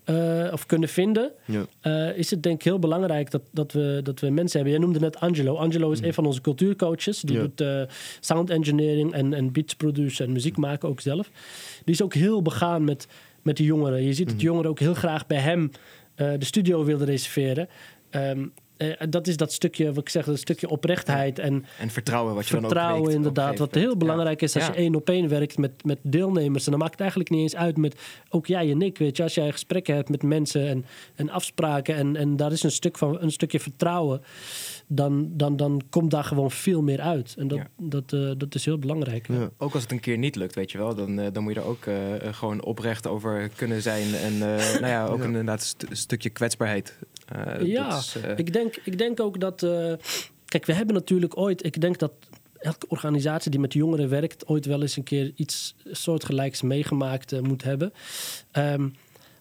[0.04, 1.32] eh, of kunnen vinden...
[1.46, 1.66] Ja.
[1.82, 4.78] Eh, is het denk ik heel belangrijk dat, dat, we, dat we mensen hebben.
[4.78, 5.56] Jij noemde net Angelo.
[5.56, 7.22] Angelo is een van onze cultuurcoaches.
[7.22, 7.42] Die Ja.
[7.42, 7.88] doet
[8.20, 11.30] sound engineering en, en beats produceren en muziek maken ook zelf.
[11.86, 13.08] Die is ook heel begaan met,
[13.44, 14.04] met de jongeren.
[14.04, 15.72] Je ziet dat jongeren ook heel graag bij hem
[16.16, 17.68] eh, de studio wilden reserveren.
[18.10, 18.46] Ehm,
[18.78, 22.48] eh, dat is dat stukje, wat ik zeg, dat stukje oprechtheid en En vertrouwen wat
[22.48, 23.58] je dan ook vertrouwen inderdaad.
[23.58, 24.72] Wat heel belangrijk is als Ja.
[24.72, 26.66] je één op één werkt met, met deelnemers.
[26.66, 27.96] En dan maakt het eigenlijk niet eens uit met
[28.30, 28.98] ook jij en ik.
[28.98, 32.64] Weet je, als jij gesprekken hebt met mensen en, en afspraken en, en daar is
[32.64, 34.22] een, stuk van, een stukje vertrouwen,
[34.94, 37.36] dan, dan, dan komt daar gewoon veel meer uit.
[37.38, 37.68] En dat, Ja.
[37.78, 39.28] dat, eh, dat is heel belangrijk.
[39.28, 39.50] Ja.
[39.58, 41.60] Ook als het een keer niet lukt, weet je wel, dan, eh, dan moet je
[41.60, 41.96] er ook eh,
[42.32, 44.14] gewoon oprecht over kunnen zijn.
[44.16, 44.40] En eh,
[44.82, 45.24] nou ja, ook Ja.
[45.24, 46.98] inderdaad st- een stukje kwetsbaarheid.
[47.26, 49.64] Eh, Ja, dat is, eh, Ik denk, ik denk ook dat.
[49.64, 49.94] eh,
[50.46, 51.66] kijk, we hebben natuurlijk ooit.
[51.66, 52.12] Ik denk dat
[52.58, 54.48] elke organisatie die met jongeren werkt.
[54.48, 57.94] ooit wel eens een keer iets soortgelijks meegemaakt moet hebben.
[58.52, 58.90] Ehm,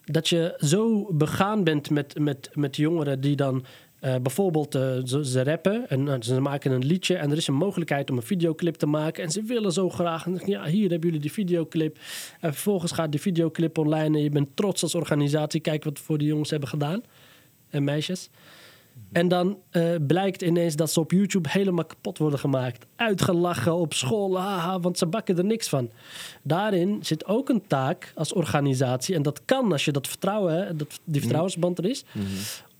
[0.05, 3.65] dat je zo begaan bent met, met, met jongeren die dan.
[4.01, 7.47] Eh, bijvoorbeeld, eh, ze, ze rappen en eh, ze maken een liedje en er is
[7.47, 9.23] een mogelijkheid om een videoclip te maken.
[9.23, 10.25] En ze willen zo graag.
[10.25, 11.97] En ja, hier hebben jullie die videoclip.
[12.39, 15.61] En vervolgens gaat die videoclip online en je bent trots als organisatie.
[15.61, 17.01] Kijk wat we voor die jongens hebben gedaan
[17.69, 18.29] en meisjes.
[19.11, 22.85] En dan eh, blijkt ineens dat ze op YouTube helemaal kapot worden gemaakt.
[22.95, 25.91] Uitgelachen op school, haha, want ze bakken er niks van.
[26.43, 29.15] Daarin zit ook een taak als organisatie.
[29.15, 32.05] En dat kan als je dat vertrouwen, dat die vertrouwensband er is.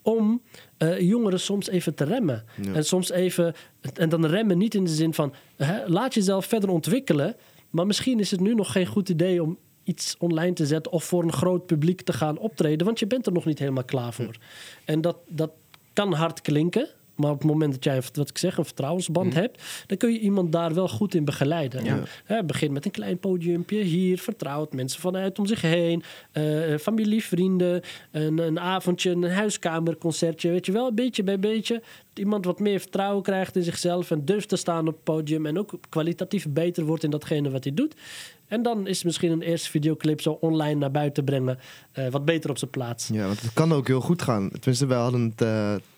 [0.02, 0.42] Om
[0.78, 2.44] eh, jongeren soms even te remmen.
[2.62, 2.74] Ja.
[2.74, 3.54] En soms even.
[3.94, 5.34] En dan remmen niet in de zin van.
[5.56, 7.36] Hè, laat jezelf verder ontwikkelen.
[7.70, 10.92] Maar misschien is het nu nog geen goed idee om iets online te zetten.
[10.92, 12.86] of voor een groot publiek te gaan optreden.
[12.86, 14.36] Want je bent er nog niet helemaal klaar voor.
[14.86, 15.52] En dat, dat
[15.94, 16.90] kan hard klinken.
[17.22, 20.20] Maar op het moment dat jij, wat ik zeg, een vertrouwensband hebt, dan kun je
[20.20, 21.84] iemand daar wel goed in begeleiden.
[21.84, 22.04] Ja.
[22.26, 26.44] Hè, begin met een klein podiumpje hier, vertrouwd, mensen vanuit om zich heen, eh,
[26.80, 27.82] familie, vrienden,
[28.12, 31.82] een, een avondje, een huiskamerconcertje, weet je wel, beetje bij beetje.
[32.14, 35.58] Iemand wat meer vertrouwen krijgt in zichzelf en durft te staan op het podium en
[35.60, 37.96] ook kwalitatief beter wordt in datgene wat hij doet.
[38.48, 41.60] En dan is misschien een eerste videoclip zo online naar buiten brengen
[41.92, 43.08] eh, wat beter op zijn plaats.
[43.14, 44.50] Ja, want het kan ook heel goed gaan.
[44.50, 45.48] Tenminste, wij hadden het, eh,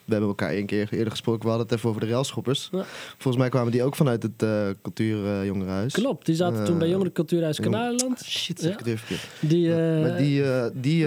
[0.04, 1.42] we hebben elkaar één keer eerder gesproken.
[1.42, 2.68] We hadden het even over de railschoppers.
[2.72, 2.84] Ja.
[3.18, 4.44] Volgens mij kwamen die ook vanuit het
[4.82, 5.92] cultuur jongerenhuis.
[5.92, 8.18] Klopt, die zaten toen bij Eh, Jongeren Cultuurhuis jong- Kanalenland.
[8.20, 8.92] Ah, Shit, zeg Ja.
[8.92, 9.26] ik verkeerd.
[9.40, 10.42] Die, Ja, maar die,
[10.74, 11.06] die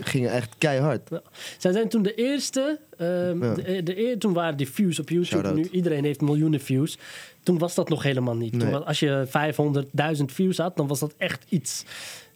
[0.00, 1.08] gingen echt keihard.
[1.58, 2.78] Zij zijn toen de eerste.
[2.96, 3.54] Ehm, Ja.
[3.54, 5.52] de, de, eer- toen waren die views op YouTube.
[5.54, 6.98] Nu iedereen heeft miljoenen views.
[7.42, 8.58] Toen was dat nog helemaal niet.
[8.58, 8.74] Toen Nee.
[8.80, 11.84] als je 500.000 views had, dan was dat echt iets.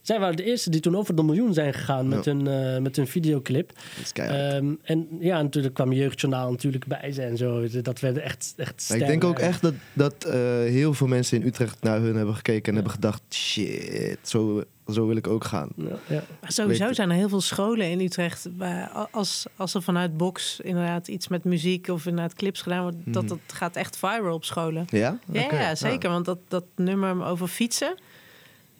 [0.01, 2.31] Zij waren de eerste die toen over de miljoen zijn gegaan met, Ja.
[2.33, 3.71] hun, eh, met hun videoclip.
[4.13, 4.25] Dat.
[4.25, 7.67] Ehm, en ja, natuurlijk kwam Jeugdjournaal natuurlijk bij ze en zo.
[7.81, 9.05] Dat werd echt, echt Maar ik sterk.
[9.07, 12.67] denk ook echt dat, dat eh, heel veel mensen in Utrecht naar hun hebben gekeken
[12.67, 15.69] en hebben gedacht: shit, zo, zo wil ik ook gaan.
[15.75, 16.23] Ja, ja.
[16.41, 18.47] Maar sowieso Weet- zijn er heel veel scholen in Utrecht.
[18.57, 22.97] Waar, als, als er vanuit Box inderdaad iets met muziek of inderdaad clips gedaan wordt,
[23.05, 23.31] dat Mhm.
[23.45, 24.85] het gaat echt viral op scholen.
[24.89, 25.19] Ja?
[25.31, 26.09] Ja, zeker.
[26.09, 27.95] Want dat, dat nummer over fietsen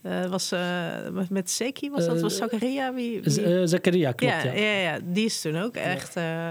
[0.01, 0.59] eh, was eh,
[1.11, 2.15] met- met Seki, was dat?
[2.15, 2.93] Eh, Was Zakaria?
[2.93, 4.33] Wie, eh, Zakaria, klopt.
[4.33, 4.79] ja, Ja, ja.
[4.93, 6.15] Ja, die is toen ook echt.
[6.15, 6.49] eh,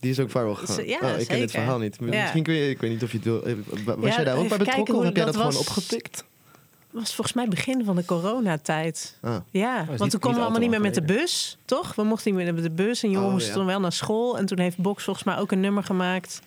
[0.00, 0.74] Die is ook viral gegaan.
[0.76, 1.96] Z- ja, oh, ik ken dit verhaal niet.
[2.00, 2.06] Ja.
[2.20, 3.42] Misschien kun je, ik weet niet of je het wil.
[3.44, 6.24] eh, Was Ja, jij daar ook bij betrokken of heb jij dat dat gewoon opgepikt?
[6.92, 9.18] Was volgens mij begin van de coronatijd.
[9.20, 11.94] Ah, Ja, niet- want toen konden we allemaal niet meer met de bus, toch?
[11.94, 13.56] We mochten niet meer met de bus en jongen Oh, moesten ja.
[13.58, 14.38] dan wel naar school.
[14.38, 16.40] En toen heeft Box volgens mij ook een nummer gemaakt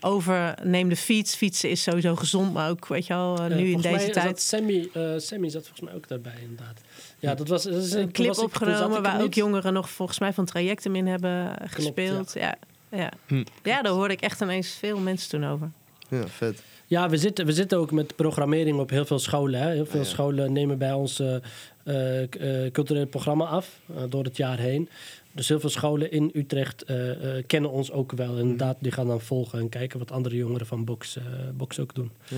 [0.00, 1.34] over neem de fiets.
[1.36, 3.92] Fietsen is sowieso gezond, maar ook, weet je wel, eh, Eh, nu in volgens mij
[3.92, 4.40] deze zat tijd.
[4.40, 6.80] Sammy, eh, Sammy zat volgens mij ook daarbij, inderdaad.
[7.18, 9.16] Ja, dat was, dat is, Een toen clip was ik- toen zat ik opgenomen waar
[9.16, 9.34] ook niet.
[9.34, 12.32] jongeren nog volgens mij van trajecten in hebben gespeeld.
[12.34, 12.54] Ja.
[12.90, 13.10] Ja.
[13.26, 13.44] Hm.
[13.62, 15.70] ja, daar hoorde ik echt ineens veel mensen toen over.
[16.08, 16.62] ja, vet.
[16.90, 19.60] Ja, we zitten, we zitten ook met programmering op heel veel scholen.
[19.60, 19.70] Hè.
[19.72, 20.12] Heel veel Ah, ja.
[20.12, 24.58] scholen nemen bij ons eh, eh, k- eh, cultureel programma af eh, door het jaar
[24.58, 24.88] heen.
[25.32, 28.32] Dus heel veel scholen in Utrecht eh, eh, kennen ons ook wel.
[28.34, 31.24] En inderdaad, die gaan dan volgen en kijken wat andere jongeren van Box, eh,
[31.54, 32.10] Box ook doen.
[32.28, 32.36] Ja.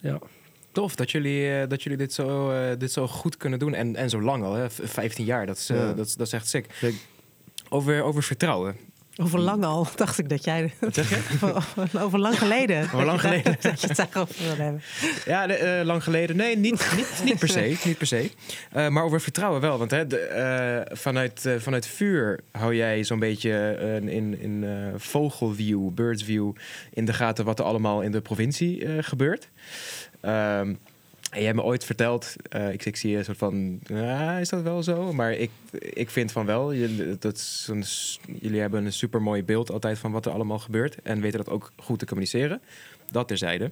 [0.00, 0.18] Ja.
[0.72, 3.74] Tof dat jullie, eh, dat jullie dit, zo, eh, dit zo goed kunnen doen.
[3.74, 4.70] En, en zo lang al, hè?
[4.70, 5.46] V- 15 jaar.
[5.46, 5.92] Dat is, eh, Ja.
[5.92, 6.66] dat, is- dat is echt sick.
[7.68, 8.76] Over, over vertrouwen.
[9.16, 10.72] Over lang al, dacht ik dat jij...
[10.80, 11.46] Wat zeg je?
[11.46, 12.82] Over, over lang geleden.
[12.94, 13.56] Over lang geleden.
[13.60, 14.82] dat je het daarover wilde hebben.
[15.24, 16.36] Ja, de, eh, lang geleden.
[16.36, 17.76] Nee, niet, niet, niet per se.
[17.84, 18.30] Niet per se.
[18.72, 19.78] Eh, maar over vertrouwen wel.
[19.78, 24.64] Want hè, de, eh, vanuit, vanuit vuur hou jij zo'n beetje in, in
[24.96, 26.52] vogelview, birdsview...
[26.92, 29.48] in de gaten wat er allemaal in de provincie gebeurt.
[30.20, 30.74] Ehm,
[31.32, 34.48] en jij hebt me ooit verteld, eh, ik, ik zie een soort van, ja, is
[34.48, 35.12] dat wel zo?
[35.12, 37.68] Maar ik, ik vind van wel, jullie, dat
[38.40, 41.02] jullie hebben een super mooi beeld altijd van wat er allemaal gebeurt.
[41.02, 42.62] En weten dat ook goed te communiceren.
[43.10, 43.70] Dat terzijde.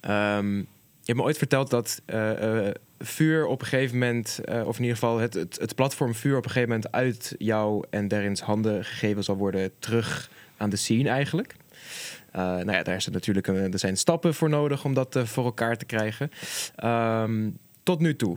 [0.00, 4.76] Ehm, je hebt me ooit verteld dat eh, eh, vuur op een gegeven moment, of
[4.76, 8.08] in ieder geval het, het, het platform vuur op een gegeven moment uit jou en
[8.08, 11.54] Derins handen gegeven zal worden terug aan de scene eigenlijk.
[12.32, 15.16] Eh, nou ja, daar, is er, natuurlijk een, er zijn stappen voor nodig om dat
[15.16, 16.30] eh, voor elkaar te krijgen.
[16.76, 17.50] Ehm,
[17.82, 18.36] tot nu toe,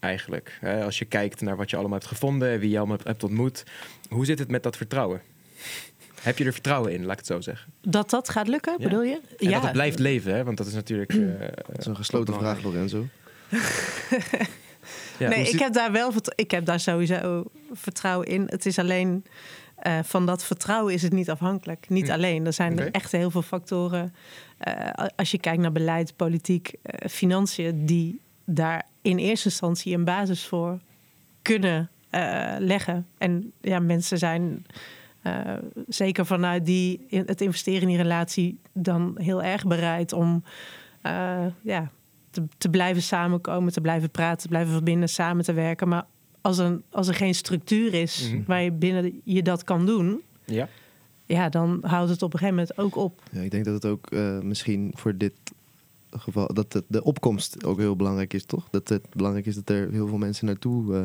[0.00, 0.58] eigenlijk.
[0.84, 3.64] Als je kijkt naar wat je allemaal hebt gevonden, wie je allemaal hebt ontmoet.
[4.08, 5.20] Hoe zit het met dat vertrouwen?
[6.22, 7.72] Heb je er vertrouwen in, laat ik het zo zeggen?
[7.80, 8.84] Dat dat gaat lukken, Ja.
[8.88, 9.20] bedoel je?
[9.38, 10.44] En dat het blijft leven, hè?
[10.44, 11.12] want dat is natuurlijk...
[11.12, 13.06] eh, dat is een gesloten vraag, Lorenzo.
[15.18, 15.28] ja.
[15.28, 18.42] nee, ik heb daar wel ik heb daar sowieso vertrouwen in.
[18.46, 19.24] Het is alleen
[19.82, 21.88] eh, van dat vertrouwen is het niet afhankelijk.
[21.88, 22.12] Niet Hm.
[22.12, 22.46] alleen.
[22.46, 22.82] Er zijn Oké.
[22.82, 24.14] echt heel veel factoren.
[24.58, 30.04] eh, als je kijkt naar beleid, politiek, eh, financiën, die daar in eerste instantie een
[30.04, 30.78] basis voor
[31.42, 31.90] kunnen
[32.58, 33.06] leggen.
[33.18, 34.66] En ja, mensen zijn
[35.88, 40.44] zeker vanuit die, het investeren in die relatie dan heel erg bereid om
[41.62, 41.90] ja,
[42.30, 45.88] te, te blijven samenkomen, te blijven praten, te blijven verbinden, samen te werken.
[45.88, 46.04] Maar
[46.42, 48.42] als, een, als er geen structuur is Mhm.
[48.46, 50.68] waar je binnen je dat kan doen, Ja?
[51.26, 53.22] ja, dan houdt het op een gegeven moment ook op.
[53.32, 55.32] Ja, ik denk dat het ook eh, misschien voor dit
[56.16, 58.68] geval dat de opkomst ook heel belangrijk is, toch?
[58.70, 60.94] Dat het belangrijk is dat er heel veel mensen naartoe.
[60.96, 61.04] eh,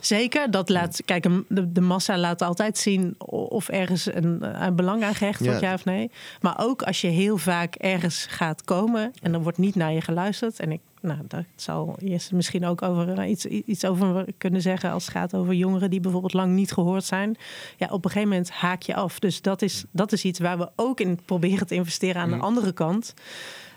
[0.00, 3.14] Zeker, dat laat, kijk, de, de massa laat altijd zien
[3.48, 5.68] of ergens een, een belang aan gehecht wordt, Ja.
[5.68, 6.10] ja of nee.
[6.40, 10.00] Maar ook als je heel vaak ergens gaat komen en er wordt niet naar je
[10.00, 10.60] geluisterd.
[10.60, 14.90] En ik, nou, daar zal Jesse misschien ook over eh, iets, iets over kunnen zeggen
[14.90, 17.36] als het gaat over jongeren die bijvoorbeeld lang niet gehoord zijn.
[17.76, 19.18] Ja, op een gegeven moment haak je af.
[19.18, 22.36] Dus dat is, dat is iets waar we ook in proberen te investeren aan de
[22.36, 23.14] andere kant.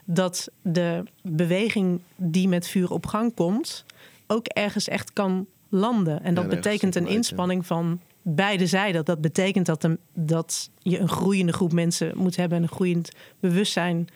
[0.05, 3.85] Dat de beweging die met vuur op gang komt,
[4.27, 6.23] ook ergens echt kan landen.
[6.23, 9.05] En dat betekent een inspanning van beide zijden.
[9.05, 13.11] Dat betekent dat, een, dat je een groeiende groep mensen moet hebben en een groeiend
[13.39, 14.07] bewustzijn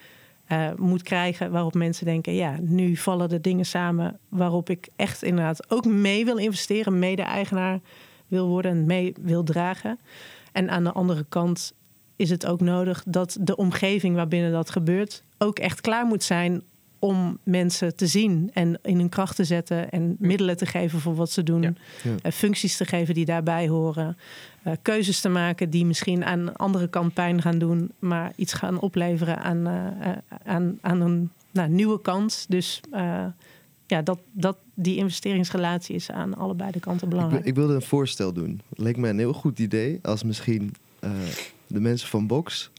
[0.46, 1.52] eh, moet krijgen.
[1.52, 4.20] Waarop mensen denken: ja, nu vallen de dingen samen.
[4.30, 7.80] Waarop ik echt inderdaad ook mee wil investeren, mede-eigenaar
[8.28, 10.00] wil worden en mee wil dragen.
[10.52, 11.74] En aan de andere kant
[12.16, 16.64] is het ook nodig dat de omgeving waarbinnen dat gebeurt ook echt klaar moet zijn
[17.00, 21.16] om mensen te zien en in hun kracht te zetten en middelen te geven voor
[21.16, 21.74] wat ze doen, Ja.
[22.04, 22.16] Ja.
[22.22, 24.18] Eh, functies te geven die daarbij horen,
[24.64, 28.54] eh, keuzes te maken die misschien aan de andere kant pijn gaan doen, maar iets
[28.54, 30.12] gaan opleveren aan, eh,
[30.44, 32.46] aan, aan een nou, nieuwe kans.
[32.50, 33.26] Dus eh,
[33.88, 37.46] ja, dat, dat die investeringsrelatie is aan allebei de kanten belangrijk.
[37.46, 38.62] ik wilde een voorstel doen.
[38.70, 41.12] Het leek me een heel goed idee als misschien eh,
[41.68, 42.72] de mensen van Box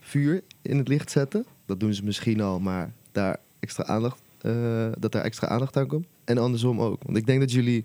[0.00, 1.44] vuur in het licht zetten.
[1.66, 5.86] Dat doen ze misschien al, maar daar extra aandacht, eh, dat daar extra aandacht aan
[5.86, 6.06] komt.
[6.24, 7.02] En andersom ook.
[7.02, 7.84] Want ik denk dat jullie,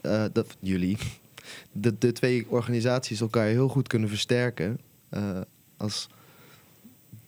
[0.00, 0.98] eh, dat jullie,
[1.72, 4.78] de, de twee organisaties elkaar heel goed kunnen versterken.
[5.08, 5.40] eh,
[5.76, 6.08] als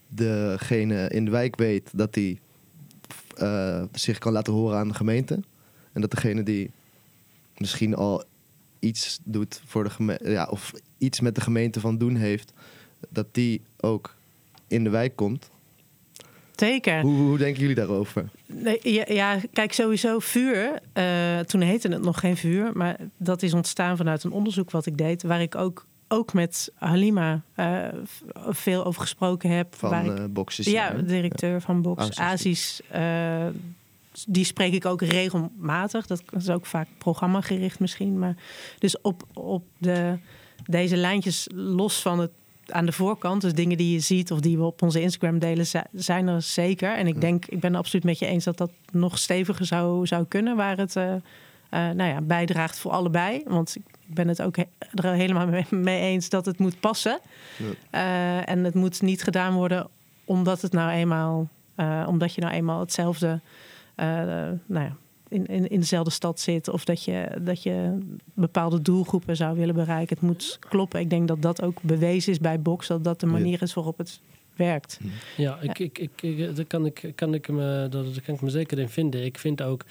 [0.08, 2.38] degene in de wijk weet dat hij
[3.92, 5.40] zich kan laten horen aan de gemeente.
[5.92, 6.70] En dat degene die
[7.56, 8.24] misschien al
[8.78, 12.52] iets doet voor de gemeente, ja, of iets met de gemeente van doen heeft,
[13.08, 14.14] dat die ook
[14.66, 15.50] in de wijk komt.
[16.60, 17.00] Zeker.
[17.00, 18.28] Hoe, hoe denken jullie daarover?
[18.46, 20.80] Nee, ja, ja, kijk, sowieso vuur.
[20.92, 24.86] eh, toen heette het nog geen vuur, maar dat is ontstaan vanuit een onderzoek wat
[24.86, 27.88] ik deed, waar ik ook, ook met Halima eh,
[28.48, 29.74] veel over gesproken heb.
[29.74, 30.66] Van waar ik, eh boxes.
[30.66, 32.80] ja, de directeur van Box, Aziz.
[32.92, 34.24] Aziz.
[34.26, 36.06] die spreek ik ook regelmatig.
[36.06, 38.18] Dat is ook vaak programmagericht misschien.
[38.18, 38.36] Maar
[38.78, 40.18] dus op, op de,
[40.66, 42.30] deze lijntjes los van het
[42.72, 45.66] aan de voorkant, dus dingen die je ziet of die we op onze Instagram delen,
[45.66, 46.96] zi- zijn er zeker.
[46.96, 50.06] En ik denk, ik ben het absoluut met je eens dat dat nog steviger zou,
[50.06, 51.20] zou kunnen, waar het eh, eh,
[51.70, 53.42] nou ja, bijdraagt voor allebei.
[53.46, 54.64] Want ik ben het ook he-
[54.94, 57.20] er helemaal mee, mee eens dat het moet passen.
[57.90, 59.88] Eh, en het moet niet gedaan worden
[60.24, 61.48] omdat het nou eenmaal,
[62.06, 63.40] omdat je nou eenmaal hetzelfde,
[63.96, 64.96] nou ja,
[65.30, 67.98] in, in, in dezelfde stad zit of dat je, dat je
[68.34, 70.16] bepaalde doelgroepen zou willen bereiken.
[70.16, 71.00] Het moet kloppen.
[71.00, 73.98] Ik denk dat dat ook bewezen is bij box, dat dat de manier is waarop
[73.98, 74.20] het
[74.56, 75.00] werkt.
[75.36, 78.50] Ja, ik, ik, ik, ik, daar kan ik, kan ik me, daar kan ik me
[78.50, 79.24] zeker in vinden.
[79.24, 79.84] Ik vind ook,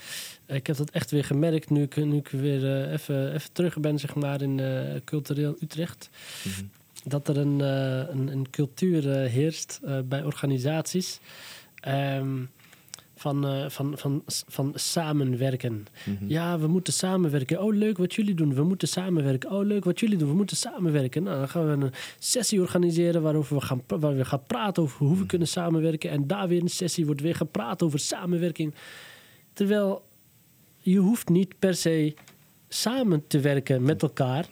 [0.45, 3.79] ik heb dat echt weer gemerkt nu ik, nu ik weer eh, even, even terug
[3.79, 6.09] ben, zeg maar, in eh, cultureel Utrecht.
[7.03, 11.19] Dat er een, eh, een, een cultuur heerst eh, bij organisaties.
[11.79, 12.37] ehm,
[13.19, 15.85] van, eh, van, van, van samenwerken.
[16.27, 17.61] Ja, we moeten samenwerken.
[17.61, 18.53] Oh, leuk wat jullie doen.
[18.53, 19.51] We moeten samenwerken.
[19.51, 20.29] Oh, leuk wat jullie doen.
[20.29, 21.23] We moeten samenwerken.
[21.23, 25.05] Nou, dan gaan we een sessie organiseren waarover we gaan, waar we gaan praten over
[25.05, 26.09] hoe we kunnen samenwerken.
[26.09, 28.73] En daar weer een sessie wordt weer gepraat over samenwerking.
[29.53, 30.05] Terwijl
[30.77, 32.13] je hoeft niet per se
[32.69, 34.47] samen te werken met elkaar.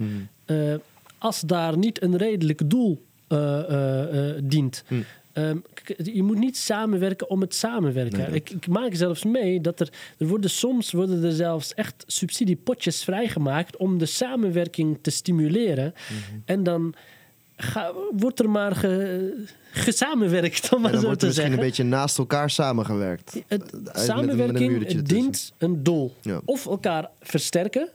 [0.45, 0.73] eh,
[1.17, 4.83] als daar niet een redelijk doel eh, dient.
[5.37, 5.43] Hm.
[5.43, 5.57] Ehm,
[6.13, 8.17] je moet niet samenwerken om het samenwerken.
[8.19, 12.03] Nee, ik, ik maak zelfs mee dat er, er worden soms worden er zelfs echt
[12.07, 15.93] subsidiepotjes vrijgemaakt om de samenwerking te stimuleren.
[16.07, 16.39] Mhm.
[16.45, 16.93] En dan
[17.57, 21.83] ga, wordt er maar ge, gesamenwerkt, om maar dan zo wordt er misschien een beetje
[21.83, 23.33] naast elkaar samengewerkt.
[23.33, 26.13] Het, Met- met een samenwerking dient een doel.
[26.21, 26.41] Ja.
[26.45, 27.89] Of elkaar versterken,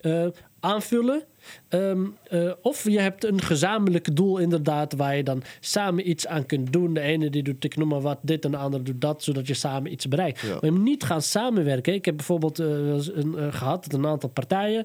[0.00, 0.26] eh,
[0.60, 1.22] aanvullen.
[1.68, 4.92] Ehm, eh, of je hebt een gezamenlijk doel inderdaad...
[4.92, 6.94] waar je dan samen iets aan kunt doen.
[6.94, 9.22] De ene die doet, ik noem maar wat, dit en de andere doet dat...
[9.22, 10.40] zodat je samen iets bereikt.
[10.40, 10.48] Ja.
[10.48, 11.94] Maar je moet niet gaan samenwerken.
[11.94, 14.84] Ik heb bijvoorbeeld eh, een, eh, gehad dat een aantal partijen...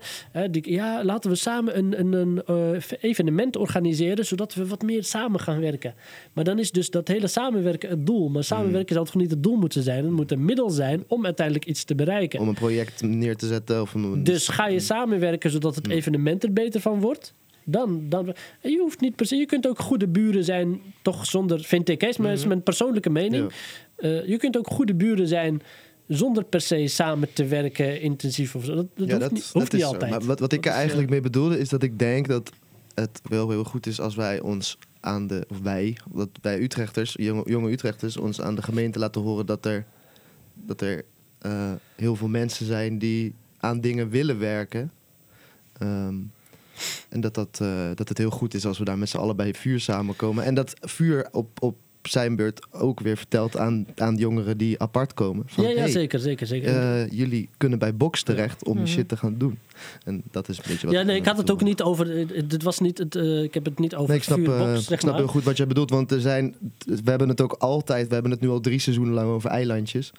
[0.52, 4.26] die, ja, laten we samen een, een, een evenement organiseren...
[4.26, 5.94] zodat we wat meer samen gaan werken.
[6.34, 8.30] Maar dan is dus dat hele samenwerken het doel.
[8.30, 10.04] Maar samenwerken zou toch niet het doel moeten zijn.
[10.04, 12.40] Het moet een middel zijn om uiteindelijk iets te bereiken.
[12.40, 13.82] Om een project neer te zetten.
[13.82, 17.34] Of een, Dus ga je samenwerken zodat het evenement er beter van wordt?
[17.64, 21.60] Dan, dan, je hoeft niet per se, je kunt ook goede buren zijn, toch zonder,
[21.60, 23.52] vind ik, hè, is mijn, is mijn persoonlijke mening.
[23.96, 25.62] Eh, je kunt ook goede buren zijn
[26.08, 28.76] zonder per se samen te werken intensief of zo.
[28.76, 30.12] Dat, dat hoeft, niet, hoeft is niet altijd.
[30.12, 32.28] Maar wat, wat ik Dat er is, eigenlijk eh, mee bedoelde is dat ik denk
[32.28, 32.52] dat
[32.94, 37.14] het wel heel goed is als wij ons aan de, of wij, dat wij Utrechters,
[37.20, 39.86] jonge, jonge Utrechters, ons aan de gemeente laten horen dat er,
[40.54, 41.06] dat er
[41.40, 44.92] eh, heel veel mensen zijn die aan dingen willen werken.
[45.78, 46.16] Ehm,
[47.10, 49.36] en dat, dat, eh, dat het heel goed is als we daar met z'n allen
[49.36, 50.44] bij vuur samenkomen.
[50.44, 55.14] En dat vuur op, op zijn beurt ook weer vertelt aan, aan jongeren die apart
[55.14, 55.44] komen.
[55.48, 56.78] Van, ja, ja, hey, zeker, zeker, zeker.
[56.78, 58.92] eh, jullie kunnen bij Box terecht om je Mhm.
[58.92, 59.60] shit te gaan doen.
[60.04, 62.18] En dat is een beetje wat ja, nee, ik had het ook niet over.
[62.36, 63.16] eh, Dit was niet het.
[63.16, 65.20] eh, ik heb het niet over Nee, ik snap, vuurbox, eh, zeg ik snap maar.
[65.22, 65.90] heel goed wat jij bedoelt.
[65.90, 66.56] Want er zijn,
[66.86, 70.12] we hebben het ook altijd, we hebben het nu al drie seizoenen lang over eilandjes.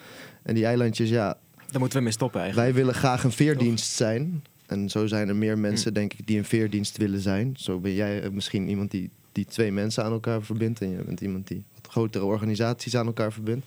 [0.42, 1.36] En die eilandjes, ja,
[1.70, 2.70] Daar moeten we mee stoppen eigenlijk.
[2.72, 4.44] wij willen graag een veerdienst zijn.
[4.72, 5.94] En zo zijn er meer mensen, Hm.
[5.94, 7.54] denk ik, die een veerdienst willen zijn.
[7.58, 10.80] Zo ben jij eh, misschien iemand die, die twee mensen aan elkaar verbindt.
[10.80, 13.66] En je bent iemand die wat grotere organisaties aan elkaar verbindt.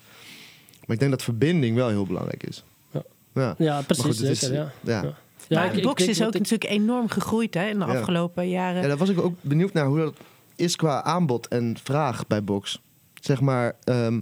[0.86, 2.64] Maar ik denk dat verbinding wel heel belangrijk is.
[2.92, 3.04] Ja.
[3.34, 3.56] ja.
[3.58, 4.04] Ja, precies.
[4.04, 4.72] Goed, is- zeker, ja.
[4.82, 5.02] ja.
[5.04, 5.14] Ja.
[5.48, 7.92] Ja, maar box is ook ik- natuurlijk enorm gegroeid hè, in de Ja.
[7.98, 8.82] afgelopen jaren.
[8.82, 10.16] Ja, daar was ik ook benieuwd naar hoe dat
[10.56, 12.82] is qua aanbod en vraag bij Box.
[13.22, 14.20] Zeg maar, ehm,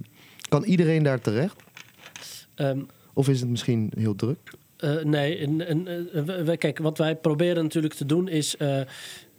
[0.48, 1.62] kan iedereen daar terecht?
[2.54, 2.80] ehm,
[3.12, 4.38] Of is het misschien heel druk?
[4.84, 5.86] Eh, nee, en,
[6.46, 8.56] eh, kijk, wat wij proberen natuurlijk te doen is.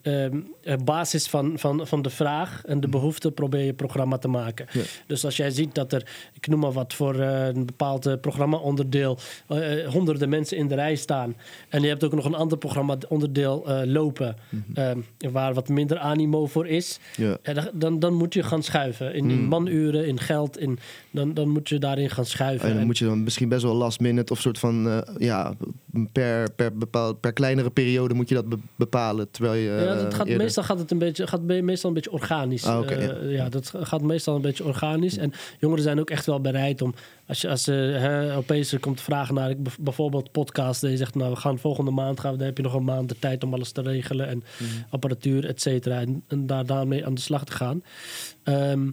[0.06, 4.18] Eh, ehm, op basis van, van, van de vraag en de behoefte probeer je programma
[4.18, 4.66] te maken.
[4.72, 4.82] Ja.
[5.08, 8.14] Dus als jij ziet dat er, ik noem maar wat, voor eh, een bepaald eh,
[8.22, 11.36] programma-onderdeel eh, honderden mensen in de rij staan.
[11.70, 14.36] En je hebt ook nog een ander programma-onderdeel eh, lopen,
[14.74, 15.00] ehm,
[15.32, 17.00] waar wat minder animo voor is.
[17.18, 17.38] Ja.
[17.54, 19.14] Dan- dan, dan moet je gaan schuiven.
[19.14, 19.48] In, in Mm.
[19.48, 20.80] manuren, in geld, in,
[21.12, 22.64] dan, dan moet je daarin gaan schuiven.
[22.66, 24.98] En dan En- moet je dan misschien best wel last minute of soort van, eh,
[25.18, 25.54] ja,
[26.12, 29.32] per, per, bepaal, per kleinere periode moet je dat be- bepalen.
[29.32, 29.84] Terwijl je.
[29.86, 32.12] Ja, dat eh, gaat, eerder- meestal gaat het een beetje, gaat me- meestal een beetje
[32.12, 32.64] organisch.
[32.66, 33.16] Ah, Eh, ja.
[33.30, 33.50] ja.
[33.50, 35.18] dat gaat meestal een beetje organisch.
[35.18, 36.94] En jongeren zijn ook echt wel bereid om,
[37.28, 41.36] als je als, ze hè, opeens komt vragen naar bijvoorbeeld podcast, je zegt, nou we
[41.36, 43.82] gaan volgende maand gaan, dan heb je nog een maand de tijd om alles te
[43.82, 44.70] regelen en Mhm.
[44.90, 47.84] apparatuur, et cetera, en, en daar daarmee aan de slag te gaan.
[48.44, 48.88] Ehm,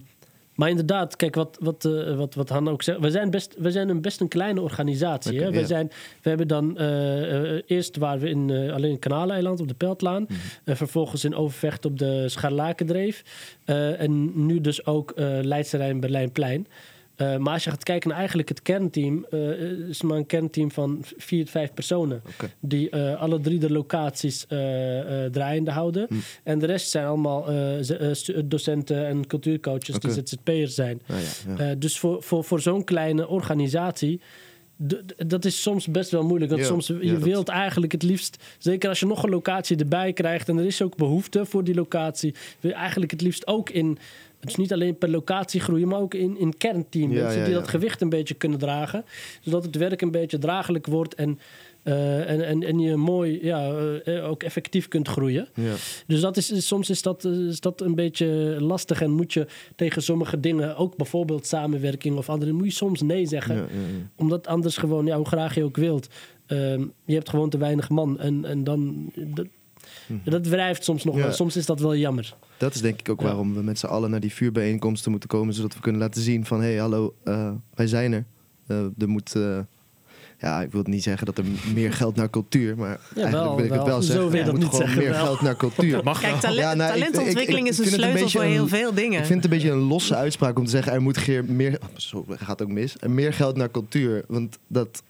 [0.55, 2.99] maar inderdaad, kijk wat, wat, eh, wat, wat Han ook zegt.
[2.99, 5.41] We zijn, best, we zijn een best een kleine organisatie.
[5.41, 5.51] Hè?
[5.51, 5.65] We, ja.
[5.65, 5.91] zijn,
[6.21, 10.21] we hebben dan eh, eh, eerst waren we in, alleen in Kanaleiland op de Peltlaan.
[10.21, 10.33] Mhm.
[10.63, 13.23] En vervolgens in Overvecht op de Scharlakendreef.
[13.65, 16.67] En nu dus ook Leidse Rijn Berlijnplein.
[17.15, 19.39] Eh, maar als je gaat kijken naar eigenlijk het kernteam, eh,
[19.89, 22.21] is maar een kernteam van vier, vijf personen.
[22.59, 24.45] Die eh, alle drie de locaties
[25.31, 26.05] draaiende houden.
[26.09, 26.15] Hm.
[26.43, 27.45] En de rest zijn allemaal
[28.45, 30.07] docenten en cultuurcoaches Oké.
[30.07, 31.01] die ZZP'ers zijn.
[31.07, 31.15] Ah,
[31.57, 31.75] ja, ja.
[31.75, 34.21] Dus voor, voor, voor zo'n kleine organisatie.
[35.27, 36.51] Dat is soms best wel moeilijk.
[36.51, 39.29] Want Ja, soms je ja, dat- wilt eigenlijk het liefst, zeker als je nog een
[39.29, 43.21] locatie erbij krijgt en er is ook behoefte voor die locatie, wil je eigenlijk het
[43.21, 43.97] liefst ook in,
[44.45, 47.11] dus niet alleen per locatie groeien, maar ook in, in kernteam.
[47.11, 49.05] Ja, mensen ja, die dat gewicht een beetje kunnen dragen,
[49.41, 51.39] zodat het werk een beetje draaglijk wordt en,
[51.83, 53.73] eh, en, en, en je mooi, ja,
[54.03, 55.47] eh, ook effectief kunt groeien.
[55.53, 55.73] ja.
[56.07, 60.03] Dus dat is, soms is dat, is dat een beetje lastig en moet je tegen
[60.03, 63.67] sommige dingen, ook bijvoorbeeld samenwerking of andere, moet je soms nee zeggen.
[64.15, 66.07] Omdat anders gewoon, ja, hoe graag je ook wilt,
[66.45, 68.19] ehm, je hebt gewoon te weinig man.
[68.19, 69.11] En, en dan,
[70.07, 71.21] dat, dat wrijft soms nog Ja.
[71.21, 71.31] wel.
[71.31, 72.33] Soms is dat wel jammer.
[72.57, 73.25] Dat is denk ik ook Ja.
[73.25, 75.53] waarom we met z'n allen naar die vuurbijeenkomsten moeten komen.
[75.53, 76.61] Zodat we kunnen laten zien van...
[76.61, 78.25] hé, hey, hallo, eh, wij zijn er.
[78.67, 79.35] Eh, er moet...
[79.35, 79.59] eh,
[80.39, 81.43] ja, ik wil niet zeggen dat er
[81.73, 82.77] meer geld naar cultuur...
[82.77, 83.85] maar eigenlijk wel, wil ik het wel.
[83.87, 84.29] wel Zo zeggen.
[84.29, 85.25] wil je dat moet niet gewoon zeggen, meer wel.
[85.25, 86.03] geld naar cultuur.
[86.03, 86.41] Mag Kijk, wel.
[86.41, 89.19] talent, Ja, nou, ik- talentontwikkeling ik- is een ik sleutel voor een- heel veel dingen.
[89.19, 90.93] Ik vind het een beetje een losse uitspraak om te zeggen...
[90.93, 91.79] er moet geer- meer...
[91.81, 92.95] oh, Zo gaat ook mis.
[92.99, 94.23] Er meer geld naar cultuur.
[94.27, 95.03] Want dat,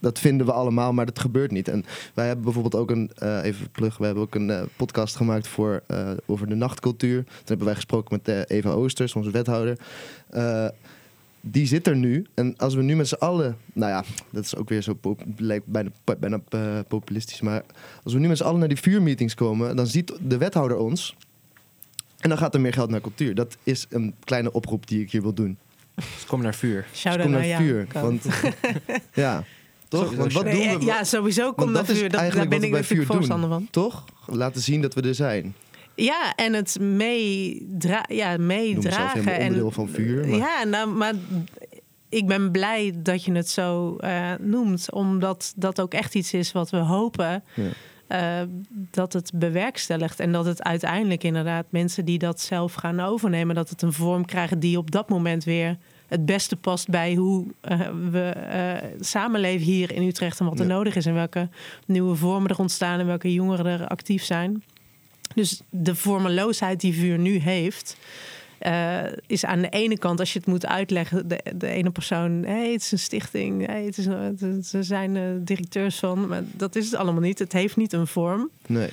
[0.00, 1.68] dat vinden we allemaal, maar dat gebeurt niet.
[1.68, 1.84] En
[2.14, 3.10] wij hebben bijvoorbeeld ook een...
[3.18, 7.24] eh, even plug, we hebben ook een eh, podcast gemaakt voor, eh, over de nachtcultuur.
[7.24, 9.78] Toen hebben wij gesproken met Eva Oosters, onze wethouder.
[10.30, 10.66] Eh,
[11.40, 12.26] die zit er nu.
[12.34, 13.56] En als we nu met z'n allen...
[13.72, 17.40] Nou ja, dat is ook weer zo pop- lijkt bijna, bijna eh, populistisch.
[17.40, 17.62] Maar
[18.04, 19.76] als we nu met z'n allen naar die vuurmeetings komen...
[19.76, 21.16] dan ziet de wethouder ons...
[22.18, 23.34] En dan gaat er meer geld naar cultuur.
[23.34, 25.58] Dat is een kleine oproep die ik hier wil doen.
[25.94, 26.86] Dus kom naar vuur.
[27.20, 27.86] Kom naar vuur.
[27.92, 28.24] Want,
[29.14, 29.44] ja,
[29.90, 30.00] toch?
[30.00, 30.84] Sowieso Want wat Nee, doen we?
[30.84, 32.10] Ja, sowieso komt dat vuur.
[32.10, 33.58] Dat, daar ben ik natuurlijk vuur voorstander doen.
[33.58, 33.68] van.
[33.70, 34.04] Toch?
[34.26, 35.54] Laten zien dat we er zijn.
[35.94, 39.10] Ja, en het meedra ja, Ik noem meedragen.
[39.18, 40.26] helemaal en, onderdeel van vuur.
[40.28, 41.14] Maar, Ja, nou, maar
[42.08, 44.92] ik ben blij dat je het zo eh, noemt.
[44.92, 47.68] Omdat dat ook echt iets is wat we hopen Ja.
[48.40, 50.20] eh, dat het bewerkstelligt.
[50.20, 53.54] En dat het uiteindelijk inderdaad mensen die dat zelf gaan overnemen...
[53.54, 55.76] dat het een vorm krijgen die op dat moment weer
[56.10, 57.80] het beste past bij hoe eh,
[58.10, 60.72] we eh, samenleven hier in Utrecht en wat er Ja.
[60.72, 61.48] nodig is en welke
[61.86, 64.62] nieuwe vormen er ontstaan en welke jongeren er actief zijn.
[65.34, 67.96] Dus de vormeloosheid die vuur nu heeft,
[68.58, 72.44] eh, is aan de ene kant, als je het moet uitleggen, de, de ene persoon,
[72.44, 74.04] hey, het is een stichting, hey, het is,
[74.70, 77.38] ze zijn directeurs van, maar dat is het allemaal niet.
[77.38, 78.50] Het heeft niet een vorm.
[78.66, 78.88] Nee.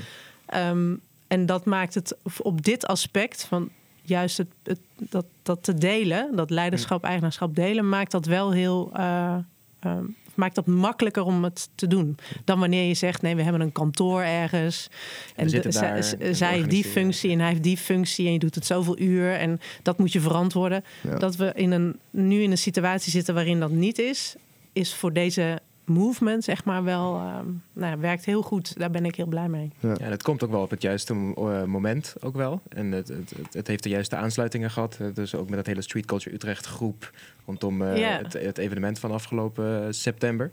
[0.45, 0.95] Ehm,
[1.27, 3.69] en dat maakt het op dit aspect van
[4.07, 4.79] juist het, het-
[5.09, 8.89] dat, dat te delen, dat leiderschap, eigenaarschap delen, maakt dat wel heel.
[8.93, 9.35] eh,
[9.79, 10.03] ehm,
[10.35, 12.17] maakt dat makkelijker om het te doen.
[12.45, 14.87] Dan wanneer je zegt: nee, we hebben een kantoor ergens.
[15.35, 18.25] En zitten de- daar zij, en zij heeft die functie en hij heeft die functie
[18.27, 20.83] en je doet het zoveel uur en dat moet je verantwoorden.
[21.03, 21.17] Ja.
[21.17, 24.35] Dat we in een, nu in een situatie zitten waarin dat niet is,
[24.73, 28.77] is voor deze movement zeg maar wel, ehm, nou, ja, werkt heel goed.
[28.79, 29.71] Daar ben ik heel blij mee.
[29.79, 32.61] Ja, en het komt ook wel op het juiste eh, moment ook wel.
[32.69, 34.97] En het, het, het, heeft de juiste aansluitingen gehad.
[35.01, 37.11] Eh, Dus ook met dat hele Street Culture Utrecht groep
[37.45, 40.49] rondom eh, het, het evenement van afgelopen september.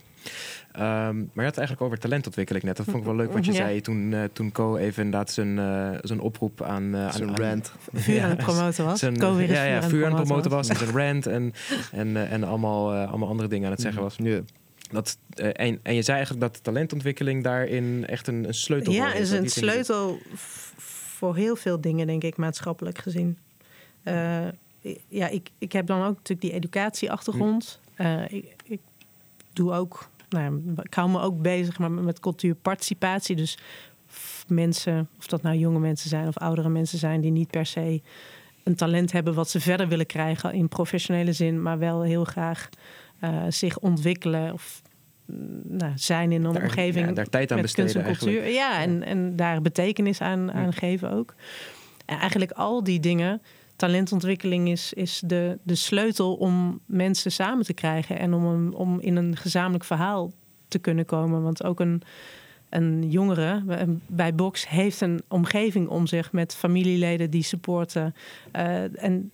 [0.72, 2.76] Ehm, maar je had het eigenlijk over talentontwikkeling net.
[2.76, 3.56] Dat vond ik wel leuk wat je Ja.
[3.56, 5.56] zei toen, toen Co even inderdaad zijn,
[6.02, 6.96] zijn oproep aan...
[6.96, 7.72] aan aan- rant.
[7.92, 8.98] vuur aan het promoten was.
[8.98, 9.14] zijn-
[9.46, 10.68] ja, ja, vuur aan het promoten was.
[10.68, 10.80] was.
[10.80, 11.52] En zijn rant en,
[11.92, 14.16] en, en allemaal, allemaal andere dingen aan het zeggen was.
[14.22, 14.40] Ja.
[14.90, 19.12] Dat, eh, en, en je zei eigenlijk dat talentontwikkeling daarin echt een, een sleutel Ja,
[19.12, 20.18] is dat een die dingen- sleutel
[21.16, 23.38] voor heel veel dingen, denk ik, maatschappelijk gezien.
[24.02, 24.46] Eh,
[25.08, 27.80] ja, ik, ik heb dan ook natuurlijk die educatieachtergrond.
[27.94, 28.80] Eh, ik, ik
[29.52, 33.36] doe ook, nou ja, ik hou me ook bezig maar met cultuurparticipatie.
[33.36, 33.58] Dus
[34.46, 38.00] mensen, of dat nou jonge mensen zijn of oudere mensen zijn, die niet per se
[38.62, 42.68] een talent hebben wat ze verder willen krijgen in professionele zin, maar wel heel graag
[43.24, 44.82] eh, zich ontwikkelen of
[45.24, 48.18] mm, nou, zijn in een Daar- omgeving ja, daar tijd aan met kunst besteden en
[48.18, 48.48] cultuur.
[48.48, 51.34] Ja, en, en daar betekenis aan, aan geven ook.
[52.04, 53.42] En eigenlijk al die dingen.
[53.76, 59.00] Talentontwikkeling is, is de, de sleutel om mensen samen te krijgen en om, een, om
[59.00, 60.32] in een gezamenlijk verhaal
[60.68, 61.42] te kunnen komen.
[61.42, 62.02] Want ook een,
[62.68, 63.62] een jongere
[64.06, 68.14] bij Box heeft een omgeving om zich met familieleden die supporten.
[68.52, 69.32] Eh, en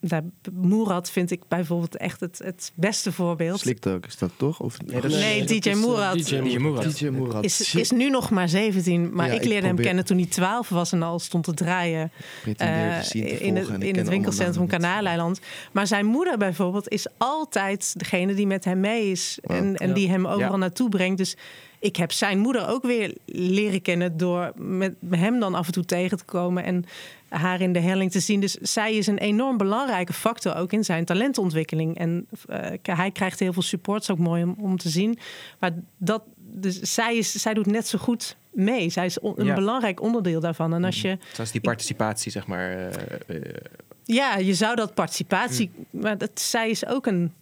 [0.00, 0.22] daar,
[0.52, 3.60] Moerad vind ik bijvoorbeeld echt het, het beste voorbeeld.
[3.60, 4.60] Sliktalk is dat toch?
[4.60, 6.14] Of, Nee, dat is- Nee, DJ is, eh, Moerad.
[6.18, 6.98] DJ DJ Moerad.
[6.98, 7.44] DJ Moerad.
[7.44, 10.26] Is, is nu nog maar 17, maar Ja, ik ik leerde hem kennen toen hij
[10.26, 12.12] 12 was en al stond te draaien
[12.56, 14.66] eh, te in het, in het winkelcentrum.
[14.66, 15.40] Kanaaleiland.
[15.72, 19.94] Maar zijn moeder bijvoorbeeld is altijd degene die met hem mee is en, en Ja.
[19.94, 20.56] die hem overal Ja.
[20.56, 21.18] naartoe brengt.
[21.18, 21.36] Dus
[21.78, 25.84] ik heb zijn moeder ook weer leren kennen door met hem dan af en toe
[25.84, 26.84] tegen te komen en
[27.28, 28.40] haar in de helling te zien.
[28.40, 31.98] Dus zij is een enorm belangrijke factor ook in zijn talentontwikkeling.
[31.98, 35.18] En uh, hij krijgt heel veel support, is ook mooi om, om te zien.
[35.58, 38.90] Maar dat, dus zij, is, zij doet net zo goed mee.
[38.90, 40.74] Zij is een belangrijk onderdeel daarvan.
[40.74, 41.18] En als je.
[41.32, 42.78] Zoals die participatie, zeg maar.
[42.78, 42.86] Uh,
[43.26, 43.40] uh,
[44.04, 45.70] ja, je zou dat participatie.
[45.74, 46.00] Mm.
[46.00, 47.32] Maar dat, zij is ook een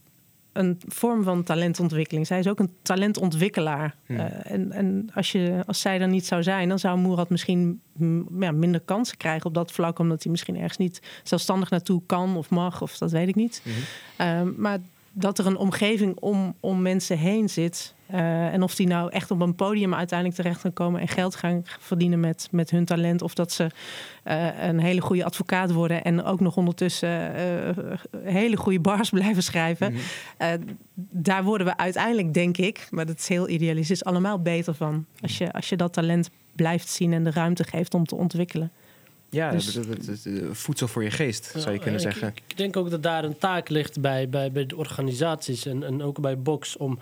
[0.54, 2.26] een vorm van talentontwikkeling.
[2.26, 3.96] Zij is ook een talentontwikkelaar.
[4.06, 4.16] Hmm.
[4.16, 7.80] Uh, en en als, je, als zij er niet zou zijn, dan zou Moerad misschien
[8.38, 12.36] ja, minder kansen krijgen op dat vlak, omdat hij misschien ergens niet zelfstandig naartoe kan
[12.36, 13.62] of mag, of dat weet ik niet.
[13.64, 13.72] Mm.
[14.26, 14.78] Uh, maar
[15.12, 17.93] dat er een omgeving om, om mensen heen zit.
[18.14, 21.34] Uh, en of die nou echt op een podium uiteindelijk terecht gaan komen en geld
[21.34, 23.22] gaan verdienen met, met hun talent.
[23.22, 23.66] Of dat ze
[24.24, 29.42] uh, een hele goede advocaat worden en ook nog ondertussen uh, hele goede bars blijven
[29.42, 29.92] schrijven.
[29.92, 29.98] Mm
[30.38, 30.78] -hmm.
[30.94, 35.06] daar worden we uiteindelijk, denk ik, maar dat is heel idealistisch, allemaal beter van.
[35.20, 38.72] Als je, als je dat talent blijft zien en de ruimte geeft om te ontwikkelen.
[39.34, 39.78] Ja, dus,
[40.50, 42.32] voedsel voor je geest, zou je kunnen zeggen.
[42.46, 46.02] Ik, denk ook dat daar een taak ligt bij, bij, bij de organisaties en, en
[46.02, 46.98] ook bij Box om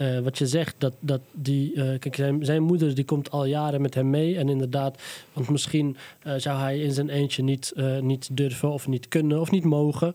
[0.00, 1.74] uh, wat je zegt, dat, dat die.
[1.74, 4.36] Uh, kijk, zijn, zijn moeder die komt al jaren met hem mee.
[4.36, 5.02] En inderdaad,
[5.32, 9.50] want misschien uh, zou hij in zijn eentje niet, niet durven of niet kunnen of
[9.50, 10.14] niet mogen.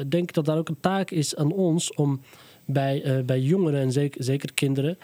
[0.00, 2.20] Ik denk dat daar ook een taak is aan ons om
[2.64, 4.98] bij, bij jongeren en zeker, zeker kinderen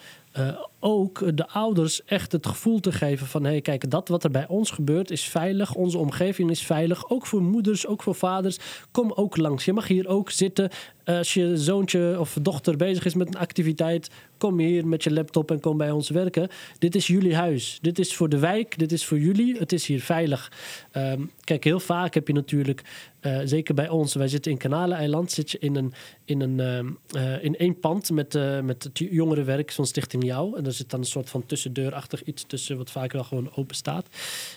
[0.81, 3.45] ook de ouders echt het gevoel te geven van...
[3.45, 5.74] hé, hey, kijk, dat wat er bij ons gebeurt is veilig.
[5.74, 7.11] Onze omgeving is veilig.
[7.11, 8.59] Ook voor moeders, ook voor vaders.
[8.91, 9.64] Kom ook langs.
[9.64, 10.70] Je mag hier ook zitten.
[11.05, 14.11] Als je zoontje of dochter bezig is met een activiteit...
[14.39, 16.49] kom hier met je laptop en kom bij ons werken.
[16.79, 17.79] Dit is jullie huis.
[17.83, 18.79] Dit is voor de wijk.
[18.79, 19.57] Dit is voor jullie.
[19.59, 20.53] Het is hier veilig.
[20.93, 22.83] Um, kijk, heel vaak heb je natuurlijk...
[23.20, 25.33] Uh, zeker bij ons, wij zitten in Kanaleneiland...
[25.33, 25.93] zit je in, een,
[26.24, 30.62] in, een, uh, in één pand met, uh, met het jongerenwerk van Stichting Jou.
[30.67, 32.77] Er zit dan een soort van tussendeurachtig iets tussen...
[32.77, 34.07] wat vaak wel gewoon open staat.